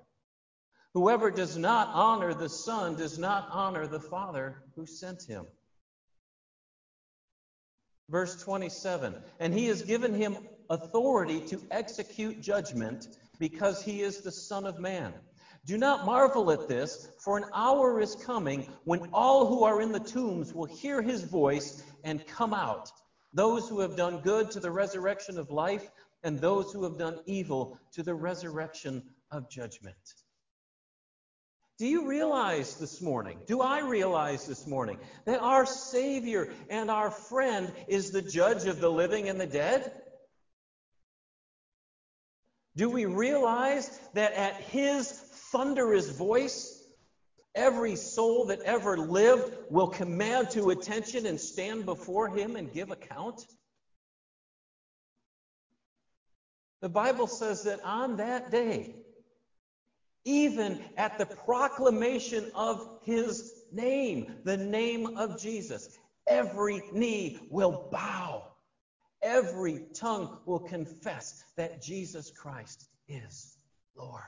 Whoever 0.95 1.31
does 1.31 1.57
not 1.57 1.88
honor 1.93 2.35
the 2.35 2.49
Son 2.49 2.95
does 2.95 3.19
not 3.19 3.49
honor 3.50 3.87
the 3.87 4.00
Father 4.00 4.62
who 4.76 4.87
sent 4.87 5.25
him. 5.25 5.47
Verse 8.09 8.41
27 8.43 9.14
And 9.41 9.55
he 9.55 9.67
has 9.67 9.83
given 9.83 10.14
him 10.14 10.37
authority 10.71 11.41
to 11.41 11.61
execute 11.71 12.41
judgment 12.41 13.09
because 13.38 13.83
he 13.83 14.03
is 14.03 14.21
the 14.21 14.33
Son 14.33 14.67
of 14.67 14.79
Man. 14.79 15.12
Do 15.66 15.78
not 15.78 16.04
marvel 16.04 16.50
at 16.50 16.68
this, 16.68 17.09
for 17.18 17.38
an 17.38 17.44
hour 17.54 18.00
is 18.00 18.14
coming 18.14 18.68
when 18.85 19.09
all 19.12 19.47
who 19.47 19.64
are 19.64 19.80
in 19.80 19.92
the 19.92 20.00
tombs 20.00 20.52
will 20.52 20.66
hear 20.66 21.00
his 21.00 21.25
voice 21.25 21.83
and 22.02 22.26
come 22.26 22.52
out. 22.52 22.90
Those 23.33 23.68
who 23.68 23.80
have 23.80 23.97
done 23.97 24.21
good 24.21 24.50
to 24.50 24.61
the 24.61 24.71
resurrection 24.71 25.38
of 25.38 25.50
life, 25.50 25.90
and 26.23 26.38
those 26.38 26.73
who 26.73 26.85
have 26.85 26.99
done 26.99 27.18
evil 27.26 27.78
to 27.92 28.02
the 28.02 28.14
resurrection 28.14 29.02
of 29.30 29.50
judgment. 29.50 29.97
Do 31.78 31.87
you 31.87 32.06
realize 32.06 32.76
this 32.76 33.00
morning, 33.00 33.38
do 33.47 33.61
I 33.61 33.80
realize 33.80 34.47
this 34.47 34.66
morning, 34.66 34.99
that 35.25 35.40
our 35.40 35.66
Savior 35.66 36.52
and 36.71 36.90
our 36.90 37.11
friend 37.11 37.73
is 37.88 38.11
the 38.11 38.23
judge 38.23 38.66
of 38.66 38.80
the 38.80 38.90
living 38.90 39.29
and 39.29 39.40
the 39.40 39.46
dead? 39.46 39.92
Do 42.77 42.88
we 42.88 43.07
realize 43.07 43.90
that 44.14 44.33
at 44.35 44.55
his 44.61 45.24
thunderous 45.55 46.11
voice, 46.11 46.83
every 47.55 47.97
soul 47.97 48.47
that 48.47 48.61
ever 48.62 48.97
lived 48.97 49.53
will 49.71 49.87
command 49.87 50.51
to 50.51 50.71
attention 50.71 51.27
and 51.27 51.40
stand 51.40 51.85
before 51.85 52.29
him 52.29 52.57
and 52.57 52.73
give 52.73 52.90
account? 52.90 53.47
The 56.83 56.88
Bible 56.88 57.27
says 57.27 57.62
that 57.62 57.81
on 57.85 58.17
that 58.17 58.51
day, 58.51 58.97
even 60.25 60.83
at 60.97 61.19
the 61.19 61.27
proclamation 61.27 62.51
of 62.55 62.99
his 63.03 63.53
name, 63.73 64.35
the 64.45 64.57
name 64.57 65.17
of 65.17 65.40
Jesus, 65.40 65.99
every 66.27 66.83
knee 66.93 67.38
will 67.51 67.88
bow 67.93 68.55
every 69.25 69.87
tongue 69.95 70.38
will 70.45 70.61
confess 70.61 71.43
that 71.57 71.83
Jesus 71.83 72.31
Christ 72.31 72.88
is 73.09 73.57
Lord. 73.97 74.23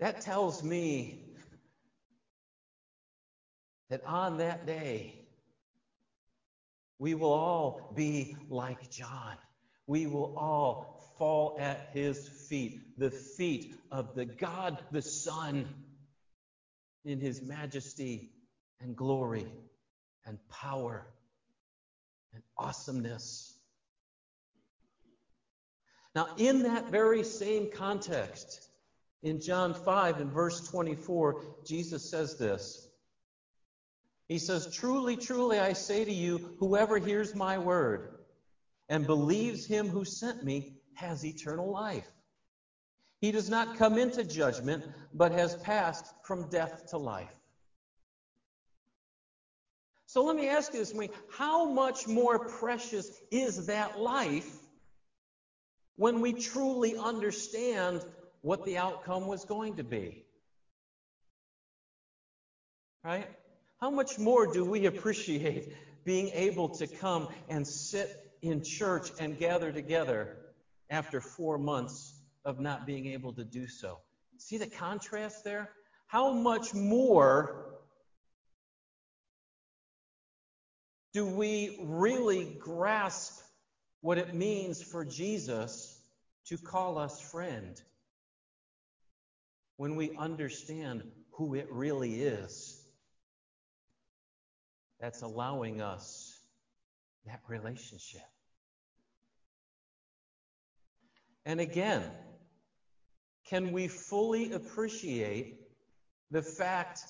That 0.00 0.22
tells 0.22 0.62
me 0.64 1.20
that 3.90 4.02
on 4.06 4.38
that 4.38 4.66
day, 4.66 5.26
we 6.98 7.14
will 7.14 7.32
all 7.32 7.92
be 7.94 8.36
like 8.48 8.90
John. 8.90 9.36
We 9.86 10.06
will 10.06 10.34
all 10.38 11.14
fall 11.18 11.58
at 11.60 11.90
his 11.92 12.28
feet, 12.48 12.98
the 12.98 13.10
feet 13.10 13.74
of 13.92 14.14
the 14.14 14.24
God 14.24 14.78
the 14.90 15.02
Son 15.02 15.68
in 17.04 17.20
his 17.20 17.42
majesty 17.42 18.30
and 18.80 18.96
glory 18.96 19.48
and 20.24 20.38
power 20.48 21.06
and 22.32 22.42
awesomeness. 22.56 23.54
Now, 26.14 26.28
in 26.38 26.62
that 26.62 26.90
very 26.90 27.22
same 27.22 27.70
context, 27.70 28.69
in 29.22 29.40
John 29.40 29.74
5 29.74 30.20
and 30.20 30.32
verse 30.32 30.66
24, 30.68 31.42
Jesus 31.64 32.08
says 32.08 32.38
this. 32.38 32.88
He 34.28 34.38
says, 34.38 34.74
Truly, 34.74 35.16
truly, 35.16 35.58
I 35.58 35.72
say 35.72 36.04
to 36.04 36.12
you, 36.12 36.54
whoever 36.58 36.98
hears 36.98 37.34
my 37.34 37.58
word 37.58 38.20
and 38.88 39.06
believes 39.06 39.66
him 39.66 39.88
who 39.88 40.04
sent 40.04 40.44
me 40.44 40.74
has 40.94 41.24
eternal 41.24 41.70
life. 41.70 42.08
He 43.20 43.32
does 43.32 43.50
not 43.50 43.76
come 43.76 43.98
into 43.98 44.24
judgment, 44.24 44.84
but 45.12 45.32
has 45.32 45.54
passed 45.56 46.06
from 46.24 46.48
death 46.48 46.86
to 46.90 46.96
life. 46.96 47.34
So 50.06 50.24
let 50.24 50.34
me 50.34 50.48
ask 50.48 50.72
you 50.72 50.80
this 50.80 50.92
morning 50.92 51.12
how 51.36 51.66
much 51.66 52.08
more 52.08 52.38
precious 52.38 53.12
is 53.30 53.66
that 53.66 54.00
life 54.00 54.50
when 55.96 56.20
we 56.20 56.32
truly 56.32 56.96
understand 56.96 58.02
what 58.42 58.64
the 58.64 58.78
outcome 58.78 59.26
was 59.26 59.44
going 59.44 59.76
to 59.76 59.84
be? 59.84 60.24
Right? 63.04 63.28
How 63.80 63.90
much 63.90 64.18
more 64.18 64.52
do 64.52 64.64
we 64.64 64.86
appreciate 64.86 65.72
being 66.04 66.30
able 66.34 66.68
to 66.68 66.86
come 66.86 67.28
and 67.48 67.66
sit 67.66 68.32
in 68.42 68.62
church 68.62 69.10
and 69.18 69.38
gather 69.38 69.72
together 69.72 70.36
after 70.90 71.20
four 71.20 71.58
months 71.58 72.14
of 72.44 72.60
not 72.60 72.86
being 72.86 73.06
able 73.06 73.32
to 73.34 73.44
do 73.44 73.66
so? 73.66 73.98
See 74.36 74.58
the 74.58 74.66
contrast 74.66 75.44
there? 75.44 75.70
How 76.06 76.32
much 76.32 76.74
more 76.74 77.78
do 81.12 81.26
we 81.26 81.78
really 81.82 82.56
grasp 82.58 83.40
what 84.00 84.18
it 84.18 84.34
means 84.34 84.82
for 84.82 85.04
Jesus 85.04 86.00
to 86.46 86.56
call 86.56 86.98
us 86.98 87.20
friend 87.20 87.80
when 89.80 89.96
we 89.96 90.14
understand 90.18 91.02
who 91.30 91.54
it 91.54 91.66
really 91.70 92.20
is 92.20 92.86
that's 95.00 95.22
allowing 95.22 95.80
us 95.80 96.38
that 97.24 97.40
relationship? 97.48 98.20
And 101.46 101.60
again, 101.60 102.02
can 103.48 103.72
we 103.72 103.88
fully 103.88 104.52
appreciate 104.52 105.60
the 106.30 106.42
fact 106.42 107.00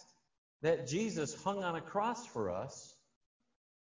that 0.62 0.87
Jesus 0.87 1.35
hung 1.42 1.64
on 1.64 1.74
a 1.74 1.80
cross 1.80 2.24
for 2.24 2.52
us 2.52 2.94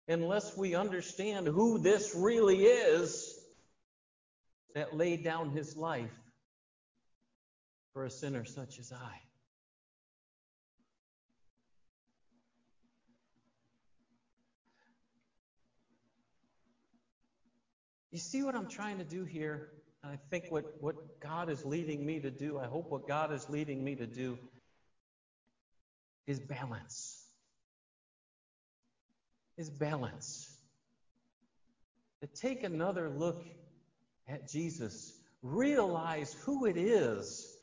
unless 0.08 0.56
we 0.56 0.76
understand 0.76 1.48
who 1.48 1.80
this 1.80 2.14
really 2.16 2.66
is 2.66 3.36
that 4.76 4.96
laid 4.96 5.24
down 5.24 5.50
his 5.50 5.76
life 5.76 6.14
for 7.96 8.04
a 8.04 8.10
sinner 8.10 8.44
such 8.44 8.78
as 8.78 8.92
I. 8.92 9.22
You 18.12 18.20
see 18.20 18.44
what 18.44 18.54
I'm 18.54 18.68
trying 18.68 18.98
to 18.98 19.06
do 19.06 19.24
here? 19.24 19.70
And 20.04 20.12
I 20.12 20.20
think 20.30 20.48
what, 20.50 20.66
what 20.82 21.22
God 21.22 21.50
is 21.50 21.64
leading 21.64 22.06
me 22.06 22.20
to 22.20 22.30
do, 22.30 22.60
I 22.60 22.66
hope 22.66 22.92
what 22.92 23.08
God 23.08 23.32
is 23.32 23.50
leading 23.50 23.82
me 23.82 23.96
to 23.96 24.06
do 24.06 24.38
is 26.28 26.42
balance. 26.42 27.24
Is 29.58 29.70
balance. 29.70 30.54
To 32.22 32.28
take 32.28 32.66
another 32.66 33.10
look 33.10 33.46
at 34.28 34.50
Jesus, 34.50 35.14
realize 35.42 36.36
who 36.46 36.66
it 36.66 36.76
is 36.76 37.55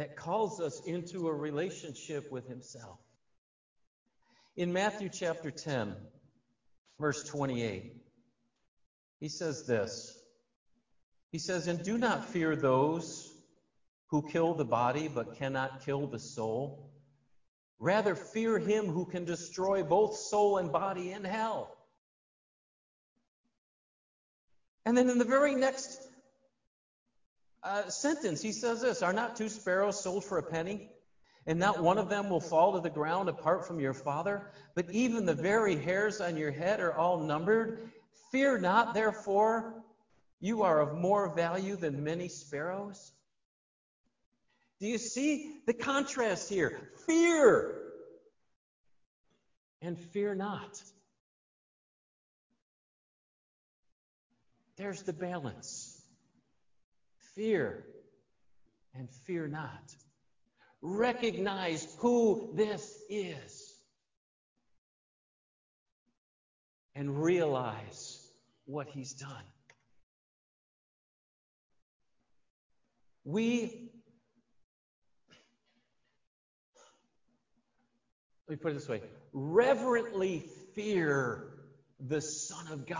that 0.00 0.16
calls 0.16 0.62
us 0.62 0.80
into 0.86 1.28
a 1.28 1.34
relationship 1.34 2.32
with 2.32 2.48
Himself. 2.48 2.96
In 4.56 4.72
Matthew 4.72 5.10
chapter 5.10 5.50
10, 5.50 5.94
verse 6.98 7.22
28, 7.24 7.92
he 9.20 9.28
says 9.28 9.66
this. 9.66 10.18
He 11.32 11.38
says, 11.38 11.66
And 11.66 11.84
do 11.84 11.98
not 11.98 12.24
fear 12.24 12.56
those 12.56 13.30
who 14.06 14.26
kill 14.26 14.54
the 14.54 14.64
body 14.64 15.06
but 15.06 15.36
cannot 15.36 15.84
kill 15.84 16.06
the 16.06 16.18
soul. 16.18 16.90
Rather, 17.78 18.14
fear 18.14 18.58
him 18.58 18.86
who 18.86 19.04
can 19.04 19.26
destroy 19.26 19.82
both 19.82 20.16
soul 20.16 20.56
and 20.56 20.72
body 20.72 21.12
in 21.12 21.24
hell. 21.24 21.76
And 24.86 24.96
then 24.96 25.10
in 25.10 25.18
the 25.18 25.26
very 25.26 25.54
next 25.54 26.09
uh, 27.62 27.88
sentence, 27.88 28.40
he 28.40 28.52
says 28.52 28.80
this 28.80 29.02
Are 29.02 29.12
not 29.12 29.36
two 29.36 29.48
sparrows 29.48 30.00
sold 30.00 30.24
for 30.24 30.38
a 30.38 30.42
penny? 30.42 30.88
And 31.46 31.58
not 31.58 31.82
one 31.82 31.98
of 31.98 32.08
them 32.08 32.28
will 32.28 32.40
fall 32.40 32.74
to 32.74 32.80
the 32.80 32.90
ground 32.90 33.28
apart 33.28 33.66
from 33.66 33.80
your 33.80 33.94
Father? 33.94 34.50
But 34.74 34.90
even 34.90 35.24
the 35.24 35.34
very 35.34 35.74
hairs 35.74 36.20
on 36.20 36.36
your 36.36 36.50
head 36.50 36.80
are 36.80 36.92
all 36.92 37.18
numbered. 37.18 37.90
Fear 38.30 38.58
not, 38.58 38.94
therefore, 38.94 39.82
you 40.38 40.62
are 40.62 40.80
of 40.80 40.98
more 40.98 41.34
value 41.34 41.76
than 41.76 42.04
many 42.04 42.28
sparrows. 42.28 43.12
Do 44.80 44.86
you 44.86 44.98
see 44.98 45.60
the 45.66 45.74
contrast 45.74 46.48
here? 46.48 46.90
Fear 47.06 47.74
and 49.82 49.98
fear 49.98 50.34
not. 50.34 50.80
There's 54.76 55.02
the 55.02 55.12
balance. 55.12 55.89
Fear 57.34 57.84
and 58.94 59.08
fear 59.26 59.46
not. 59.48 59.94
Recognize 60.82 61.86
who 61.98 62.50
this 62.54 63.02
is. 63.08 63.74
And 66.94 67.22
realize 67.22 68.26
what 68.66 68.88
he's 68.88 69.12
done. 69.14 69.44
We, 73.24 73.90
let 78.48 78.50
me 78.50 78.56
put 78.56 78.72
it 78.72 78.74
this 78.74 78.88
way 78.88 79.02
reverently 79.32 80.44
fear 80.74 81.44
the 82.00 82.20
Son 82.20 82.72
of 82.72 82.86
God. 82.86 82.98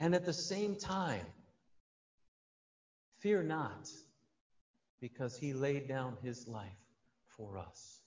And 0.00 0.14
at 0.14 0.24
the 0.24 0.32
same 0.32 0.76
time, 0.76 1.26
fear 3.20 3.42
not, 3.42 3.90
because 5.00 5.36
he 5.36 5.52
laid 5.52 5.88
down 5.88 6.16
his 6.22 6.48
life 6.48 6.68
for 7.26 7.58
us 7.58 8.00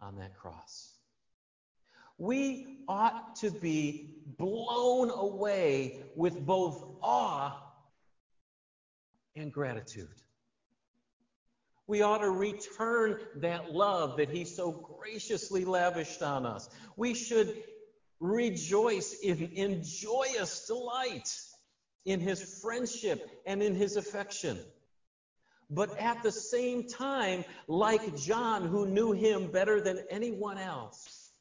on 0.00 0.16
that 0.16 0.36
cross. 0.36 0.94
We 2.18 2.78
ought 2.88 3.36
to 3.36 3.50
be 3.50 4.16
blown 4.38 5.10
away 5.10 6.00
with 6.16 6.44
both 6.44 6.84
awe 7.00 7.56
and 9.36 9.52
gratitude. 9.52 10.08
We 11.86 12.02
ought 12.02 12.18
to 12.18 12.30
return 12.30 13.18
that 13.36 13.72
love 13.72 14.18
that 14.18 14.28
He 14.28 14.44
so 14.44 14.72
graciously 15.00 15.64
lavished 15.64 16.22
on 16.22 16.44
us. 16.44 16.68
We 16.96 17.14
should 17.14 17.62
rejoice 18.20 19.14
in, 19.22 19.38
in 19.54 19.82
joyous 19.82 20.66
delight 20.66 21.34
in 22.04 22.20
His 22.20 22.60
friendship 22.62 23.42
and 23.46 23.62
in 23.62 23.74
His 23.74 23.96
affection. 23.96 24.58
But 25.70 25.96
at 25.98 26.22
the 26.22 26.32
same 26.32 26.88
time, 26.88 27.44
like 27.66 28.16
John, 28.16 28.66
who 28.66 28.86
knew 28.86 29.12
Him 29.12 29.50
better 29.50 29.80
than 29.80 30.00
anyone 30.10 30.58
else, 30.58 31.32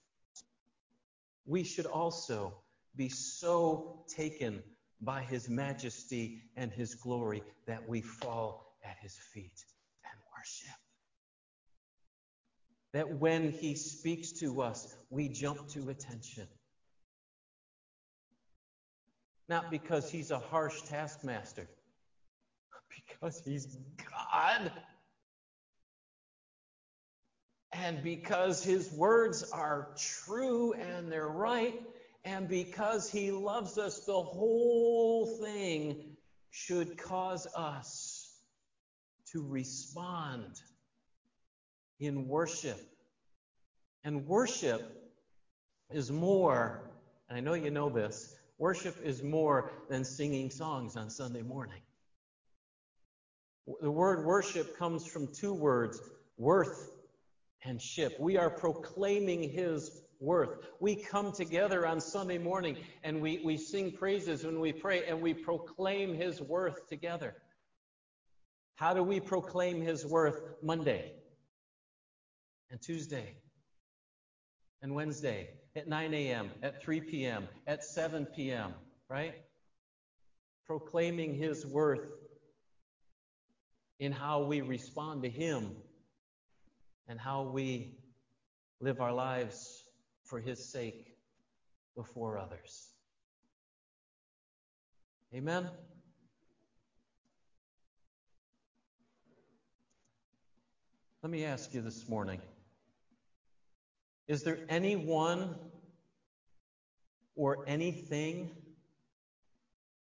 we 1.46 1.64
should 1.64 1.86
also 1.86 2.54
be 2.96 3.08
so 3.08 4.04
taken 4.08 4.62
by 5.02 5.22
His 5.22 5.48
majesty 5.48 6.42
and 6.58 6.72
His 6.72 6.96
glory 6.96 7.44
that 7.68 7.88
we 7.88 8.02
fall 8.02 8.76
at 8.84 8.98
His 9.02 9.18
feet 9.34 9.64
and 10.04 10.20
worship. 10.36 10.76
That 12.94 13.20
when 13.20 13.52
He 13.52 13.76
speaks 13.76 14.34
to 14.40 14.62
us, 14.62 14.98
we 15.10 15.30
jump 15.30 15.70
to 15.70 15.90
attention. 15.90 16.48
Not 19.50 19.72
because 19.72 20.12
He's 20.12 20.32
a 20.32 20.40
harsh 20.40 20.82
taskmaster, 20.84 21.68
because 23.22 23.42
He's 23.46 23.78
God. 23.98 24.72
And 27.74 28.04
because 28.04 28.64
His 28.64 28.92
words 28.92 29.44
are 29.52 29.90
true 29.98 30.74
and 30.74 31.12
they're 31.12 31.28
right, 31.28 31.76
and 32.26 32.48
because 32.48 33.10
He 33.10 33.32
loves 33.32 33.78
us, 33.78 34.02
the 34.06 34.14
whole 34.14 35.26
thing 35.42 36.16
should 36.52 36.98
cause 36.98 37.48
us 37.56 38.34
to 39.32 39.46
respond 39.48 40.60
in 42.00 42.28
worship. 42.28 42.80
And 44.04 44.26
worship 44.26 45.12
is 45.92 46.12
more, 46.12 46.82
and 47.30 47.38
I 47.38 47.42
know 47.42 47.54
you 47.54 47.72
know 47.72 47.90
this, 47.90 48.37
worship 48.58 48.96
is 49.04 49.24
more 49.24 49.72
than 49.90 50.04
singing 50.04 50.50
songs 50.50 50.96
on 50.96 51.10
Sunday 51.10 51.42
morning. 51.42 51.82
The 53.82 53.92
word 53.92 54.26
worship 54.26 54.78
comes 54.78 55.06
from 55.06 55.28
two 55.34 55.54
words 55.54 56.02
worth 56.38 56.92
and 57.64 57.82
ship. 57.82 58.16
We 58.20 58.38
are 58.38 58.50
proclaiming 58.50 59.50
His 59.50 60.04
worth. 60.20 60.68
We 60.80 60.96
come 60.96 61.32
together 61.32 61.86
on 61.86 62.00
Sunday 62.00 62.38
morning 62.38 62.78
and 63.04 63.22
we, 63.22 63.42
we 63.44 63.58
sing 63.58 63.92
praises 63.92 64.46
when 64.46 64.60
we 64.60 64.72
pray 64.72 65.06
and 65.06 65.22
we 65.22 65.34
proclaim 65.34 66.16
His 66.16 66.42
worth 66.42 66.88
together. 66.88 67.36
How 68.76 68.94
do 68.94 69.04
we 69.04 69.20
proclaim 69.20 69.82
His 69.82 70.06
worth? 70.06 70.42
Monday 70.64 71.12
and 72.72 72.82
Tuesday 72.82 73.36
and 74.82 74.94
Wednesday 74.96 75.50
at 75.78 75.88
9 75.88 76.14
a.m., 76.14 76.50
at 76.64 76.82
3 76.82 77.02
p.m., 77.02 77.48
at 77.68 77.84
7 77.84 78.26
p.m., 78.36 78.74
right? 79.10 79.36
Proclaiming 80.66 81.36
His 81.36 81.66
worth 81.66 82.10
in 84.00 84.12
how 84.12 84.42
we 84.42 84.62
respond 84.62 85.22
to 85.24 85.30
Him 85.30 85.76
and 87.08 87.20
how 87.20 87.44
we 87.44 87.96
live 88.82 89.00
our 89.00 89.14
lives 89.14 89.84
for 90.24 90.40
His 90.40 90.68
sake 90.68 91.16
before 91.96 92.40
others. 92.40 92.88
Amen? 95.34 95.70
Let 101.22 101.32
me 101.32 101.46
ask 101.46 101.74
you 101.74 101.82
this 101.82 102.10
morning 102.10 102.40
Is 104.28 104.44
there 104.44 104.60
anyone 104.68 105.58
or 107.36 107.64
anything 107.66 108.52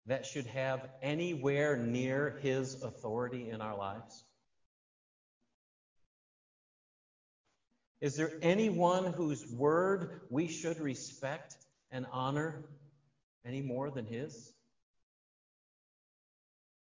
that 0.06 0.26
should 0.26 0.48
have 0.48 0.90
anywhere 1.02 1.78
near 1.78 2.38
His 2.42 2.82
authority 2.82 3.50
in 3.50 3.62
our 3.62 3.78
lives? 3.78 4.26
Is 8.02 8.16
there 8.16 8.34
anyone 8.42 9.14
whose 9.14 9.46
word 9.48 10.22
we 10.30 10.48
should 10.48 10.80
respect 10.80 11.56
and 11.92 12.06
honor 12.12 12.64
any 13.46 13.62
more 13.62 13.90
than 13.90 14.06
His? 14.06 14.54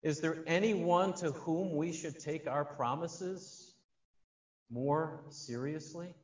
Is 0.03 0.20
there 0.20 0.38
anyone 0.46 1.14
to 1.14 1.33
whom 1.33 1.77
we 1.77 1.92
should 1.92 2.18
take 2.18 2.49
our 2.49 2.64
promises 2.64 3.75
more 4.70 5.20
seriously? 5.31 6.14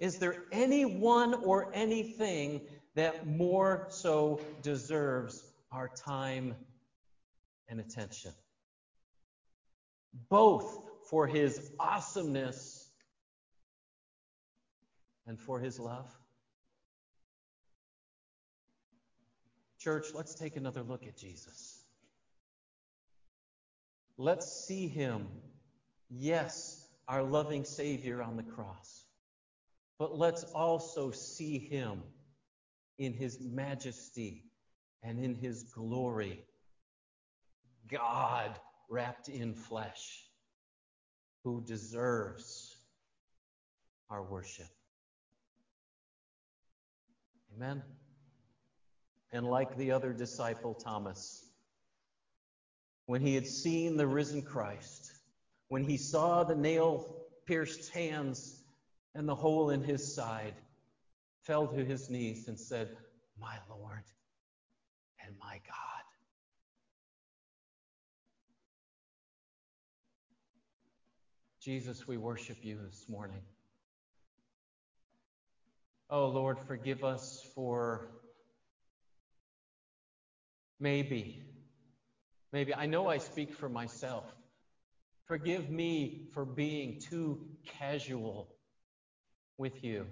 Is 0.00 0.18
there 0.18 0.44
anyone 0.52 1.34
or 1.34 1.70
anything 1.74 2.60
that 2.94 3.26
more 3.26 3.86
so 3.90 4.40
deserves 4.62 5.44
our 5.72 5.88
time 5.88 6.54
and 7.68 7.80
attention? 7.80 8.32
Both 10.30 10.78
for 11.10 11.26
his 11.26 11.72
awesomeness 11.80 12.90
and 15.26 15.38
for 15.38 15.60
his 15.60 15.78
love? 15.78 16.10
Church, 19.78 20.08
let's 20.14 20.34
take 20.34 20.56
another 20.56 20.82
look 20.82 21.06
at 21.06 21.16
Jesus. 21.16 21.84
Let's 24.16 24.66
see 24.66 24.88
him, 24.88 25.28
yes, 26.10 26.88
our 27.06 27.22
loving 27.22 27.64
Savior 27.64 28.20
on 28.20 28.36
the 28.36 28.42
cross, 28.42 29.04
but 29.98 30.16
let's 30.16 30.44
also 30.44 31.10
see 31.10 31.58
him 31.58 32.02
in 32.98 33.12
his 33.12 33.40
majesty 33.40 34.44
and 35.02 35.18
in 35.18 35.34
his 35.34 35.64
glory. 35.64 36.44
God 37.88 38.58
wrapped 38.88 39.28
in 39.28 39.54
flesh, 39.54 40.24
who 41.44 41.62
deserves 41.64 42.76
our 44.10 44.22
worship. 44.22 44.68
Amen. 47.54 47.82
And 49.32 49.46
like 49.46 49.76
the 49.76 49.90
other 49.90 50.12
disciple, 50.12 50.74
Thomas, 50.74 51.44
when 53.06 53.20
he 53.20 53.34
had 53.34 53.46
seen 53.46 53.96
the 53.96 54.06
risen 54.06 54.42
Christ, 54.42 55.12
when 55.68 55.84
he 55.84 55.96
saw 55.96 56.44
the 56.44 56.54
nail 56.54 57.16
pierced 57.46 57.90
hands 57.90 58.62
and 59.14 59.28
the 59.28 59.34
hole 59.34 59.70
in 59.70 59.82
his 59.82 60.14
side, 60.14 60.54
fell 61.42 61.66
to 61.66 61.84
his 61.84 62.10
knees 62.10 62.46
and 62.48 62.58
said, 62.58 62.88
My 63.40 63.56
Lord 63.68 64.04
and 65.24 65.34
my 65.40 65.60
God. 65.66 66.04
Jesus, 71.60 72.06
we 72.06 72.16
worship 72.16 72.58
you 72.62 72.78
this 72.84 73.06
morning. 73.08 73.42
Oh 76.10 76.28
Lord, 76.28 76.58
forgive 76.66 77.04
us 77.04 77.44
for 77.54 78.08
maybe, 80.80 81.42
maybe, 82.52 82.74
I 82.74 82.86
know 82.86 83.08
I 83.08 83.18
speak 83.18 83.52
for 83.52 83.68
myself. 83.68 84.24
Forgive 85.26 85.68
me 85.70 86.28
for 86.32 86.46
being 86.46 87.00
too 87.00 87.38
casual 87.66 88.48
with 89.58 89.84
you. 89.84 90.06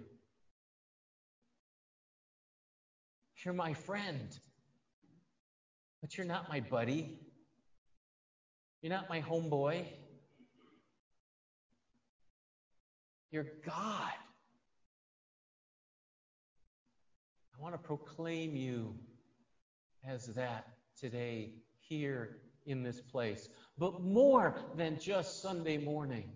You're 3.45 3.55
my 3.55 3.75
friend, 3.75 4.37
but 6.01 6.19
you're 6.19 6.27
not 6.27 6.49
my 6.49 6.61
buddy. 6.61 7.21
You're 8.83 8.93
not 8.93 9.09
my 9.09 9.21
homeboy. 9.21 9.85
You're 13.31 13.47
God. 13.65 14.13
I 17.55 17.63
want 17.63 17.75
to 17.75 17.79
proclaim 17.79 18.57
you 18.57 18.95
as 20.07 20.27
that 20.35 20.67
today 20.99 21.53
here 21.81 22.39
in 22.67 22.83
this 22.83 23.01
place. 23.01 23.49
But 23.79 24.03
more 24.03 24.57
than 24.77 24.99
just 24.99 25.41
Sunday 25.41 25.79
morning. 25.79 26.31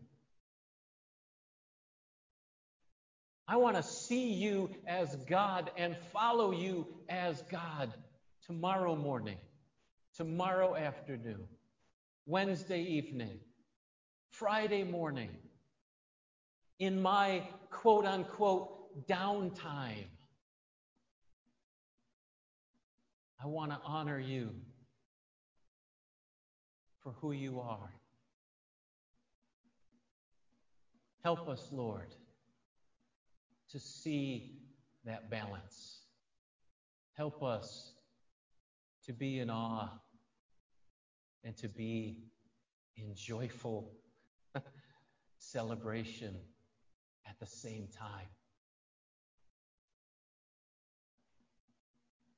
I 3.50 3.56
want 3.56 3.74
to 3.74 3.82
see 3.82 4.32
you 4.32 4.70
as 4.86 5.16
God 5.28 5.72
and 5.76 5.96
follow 6.12 6.52
you 6.52 6.86
as 7.08 7.42
God 7.50 7.92
tomorrow 8.46 8.94
morning, 8.94 9.38
tomorrow 10.16 10.76
afternoon, 10.76 11.48
Wednesday 12.26 12.80
evening, 12.80 13.40
Friday 14.30 14.84
morning, 14.84 15.30
in 16.78 17.02
my 17.02 17.42
quote 17.70 18.06
unquote 18.06 19.08
downtime. 19.08 20.06
I 23.42 23.48
want 23.48 23.72
to 23.72 23.78
honor 23.84 24.20
you 24.20 24.50
for 27.02 27.14
who 27.20 27.32
you 27.32 27.58
are. 27.58 27.90
Help 31.24 31.48
us, 31.48 31.66
Lord, 31.72 32.14
to 33.72 33.78
see 33.78 34.52
that 35.04 35.30
balance. 35.30 36.00
Help 37.14 37.42
us 37.42 37.92
to 39.06 39.12
be 39.12 39.38
in 39.38 39.50
awe 39.50 39.88
and 41.44 41.56
to 41.59 41.68
be 41.68 42.18
in 42.96 43.14
joyful 43.14 43.92
celebration 45.38 46.35
at 47.26 47.38
the 47.38 47.46
same 47.46 47.88
time. 47.98 48.26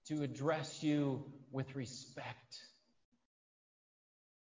to 0.06 0.22
address 0.22 0.82
you 0.82 1.24
with 1.52 1.74
respect 1.76 2.58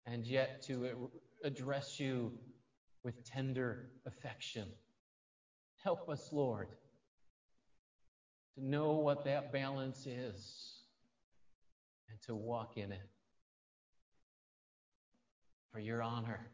and 0.06 0.26
yet 0.26 0.62
to 0.62 1.08
address 1.44 2.00
you 2.00 2.32
with 3.04 3.24
tender 3.24 3.90
affection. 4.06 4.66
Help 5.82 6.08
us, 6.08 6.28
Lord, 6.32 6.68
to 8.54 8.64
know 8.64 8.92
what 8.92 9.24
that 9.24 9.52
balance 9.52 10.06
is 10.06 10.72
and 12.08 12.20
to 12.26 12.34
walk 12.34 12.76
in 12.76 12.92
it 12.92 13.08
for 15.72 15.78
your 15.78 16.02
honor 16.02 16.50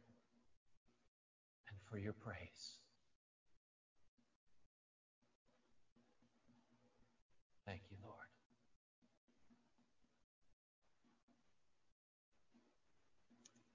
and 1.68 1.78
for 1.90 1.98
your 1.98 2.12
praise. 2.12 2.76
Thank 7.66 7.82
you, 7.90 7.96
Lord. 8.02 8.14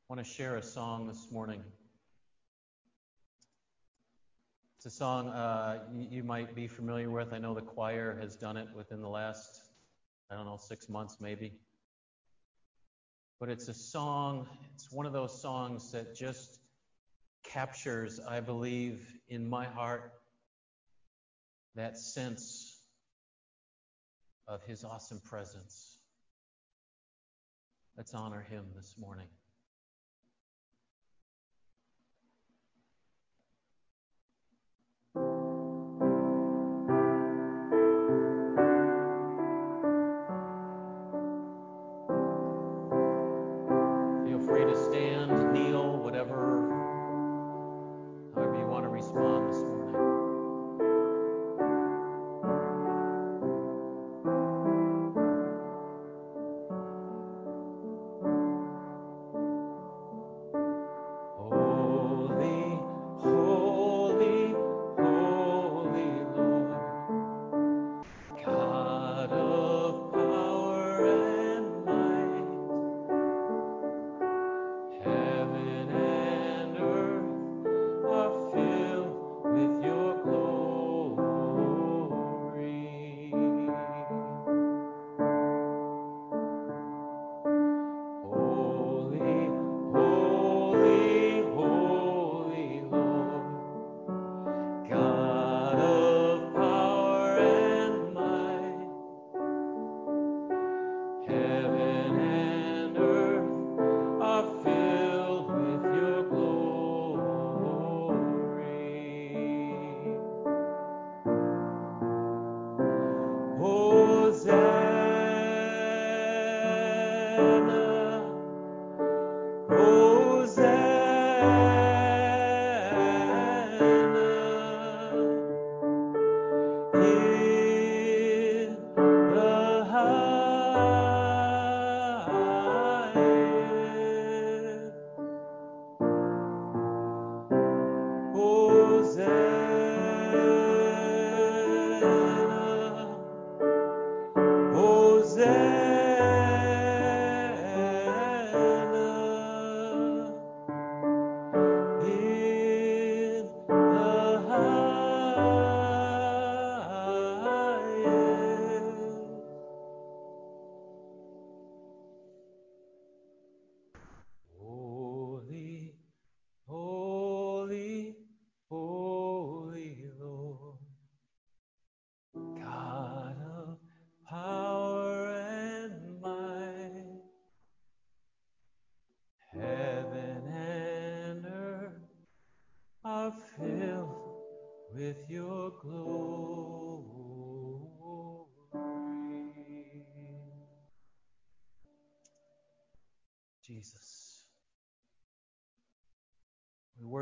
I 0.09 0.15
want 0.15 0.25
to 0.25 0.31
share 0.33 0.55
a 0.55 0.63
song 0.63 1.07
this 1.07 1.27
morning. 1.29 1.61
It's 4.85 4.95
a 4.95 4.97
song 4.97 5.29
uh, 5.29 5.79
you, 5.93 6.07
you, 6.11 6.23
might 6.23 6.53
be 6.53 6.67
familiar 6.67 7.09
with. 7.09 7.31
I 7.31 7.37
know 7.37 7.53
the 7.53 7.61
choir 7.61 8.17
has 8.19 8.35
done 8.35 8.57
it 8.57 8.67
within 8.75 8.99
the 8.99 9.07
last, 9.07 9.61
I 10.29 10.35
don't 10.35 10.43
know, 10.43 10.57
six 10.57 10.89
months 10.89 11.19
maybe. 11.21 11.53
But 13.39 13.47
it's 13.47 13.69
a 13.69 13.73
song, 13.73 14.45
it's 14.75 14.91
one 14.91 15.05
of 15.05 15.13
those 15.13 15.41
songs 15.41 15.89
that 15.93 16.13
just 16.13 16.59
captures, 17.45 18.19
I 18.27 18.41
believe, 18.41 19.07
in 19.29 19.49
my 19.49 19.63
heart, 19.63 20.11
that 21.75 21.97
sense 21.97 22.81
of 24.49 24.65
His 24.65 24.83
awesome 24.83 25.21
presence. 25.23 25.99
Let's 27.95 28.13
honor 28.13 28.45
Him 28.49 28.65
this 28.75 28.95
morning. 28.99 29.27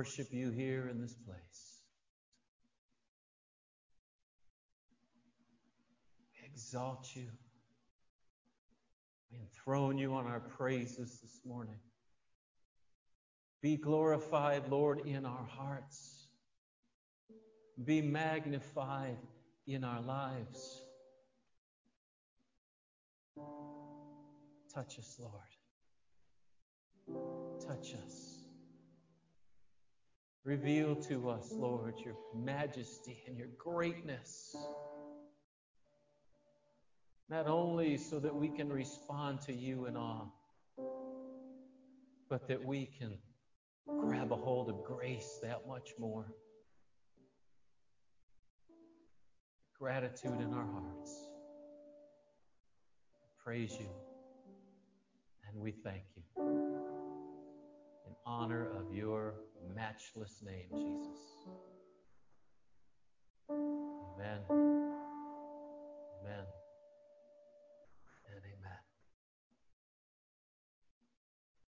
Worship 0.02 0.34
you 0.34 0.50
here 0.50 0.88
in 0.90 1.00
this 1.00 1.14
place. 1.14 1.84
We 6.34 6.48
exalt 6.48 7.08
you. 7.14 7.28
We 9.32 9.38
enthrone 9.38 10.00
you 10.00 10.16
on 10.16 10.26
our 10.26 10.40
praises 10.40 11.20
this 11.22 11.42
morning. 11.46 11.78
Be 13.62 13.78
glorified, 13.78 14.70
Lord, 14.70 15.02
in 15.06 15.24
our 15.24 15.46
hearts. 15.48 16.26
Be 17.86 18.02
magnified 18.02 19.20
in 19.68 19.84
our 19.84 20.02
lives. 20.02 20.82
Touch 24.74 24.98
us, 24.98 25.20
Lord. 25.20 25.52
Touch 27.68 27.94
us. 28.04 28.31
Reveal 30.44 30.96
to 30.96 31.30
us, 31.30 31.52
Lord, 31.52 31.96
your 32.04 32.16
majesty 32.36 33.22
and 33.28 33.38
your 33.38 33.50
greatness. 33.60 34.56
Not 37.30 37.48
only 37.48 37.96
so 37.98 38.20
that 38.20 38.36
we 38.36 38.50
can 38.50 38.68
respond 38.70 39.42
to 39.42 39.54
you 39.54 39.86
in 39.86 39.96
awe, 39.96 40.26
but 42.28 42.48
that 42.48 42.64
we 42.64 42.90
can 42.98 43.18
grab 44.00 44.32
a 44.32 44.36
hold 44.36 44.70
of 44.70 44.84
grace 44.84 45.40
that 45.44 45.68
much 45.68 45.92
more. 46.00 46.34
Gratitude 49.78 50.42
in 50.42 50.54
our 50.54 50.66
hearts. 50.66 51.28
Praise 53.44 53.78
you. 53.80 53.90
And 55.48 55.62
we 55.62 55.72
thank 55.72 56.04
you. 56.16 56.24
In 58.08 58.16
honor 58.26 58.72
of 58.78 58.94
your 58.94 59.36
matchless 59.76 60.42
name, 60.46 60.68
Jesus. 60.72 61.20
Amen. 63.50 64.40
Amen. 66.22 66.46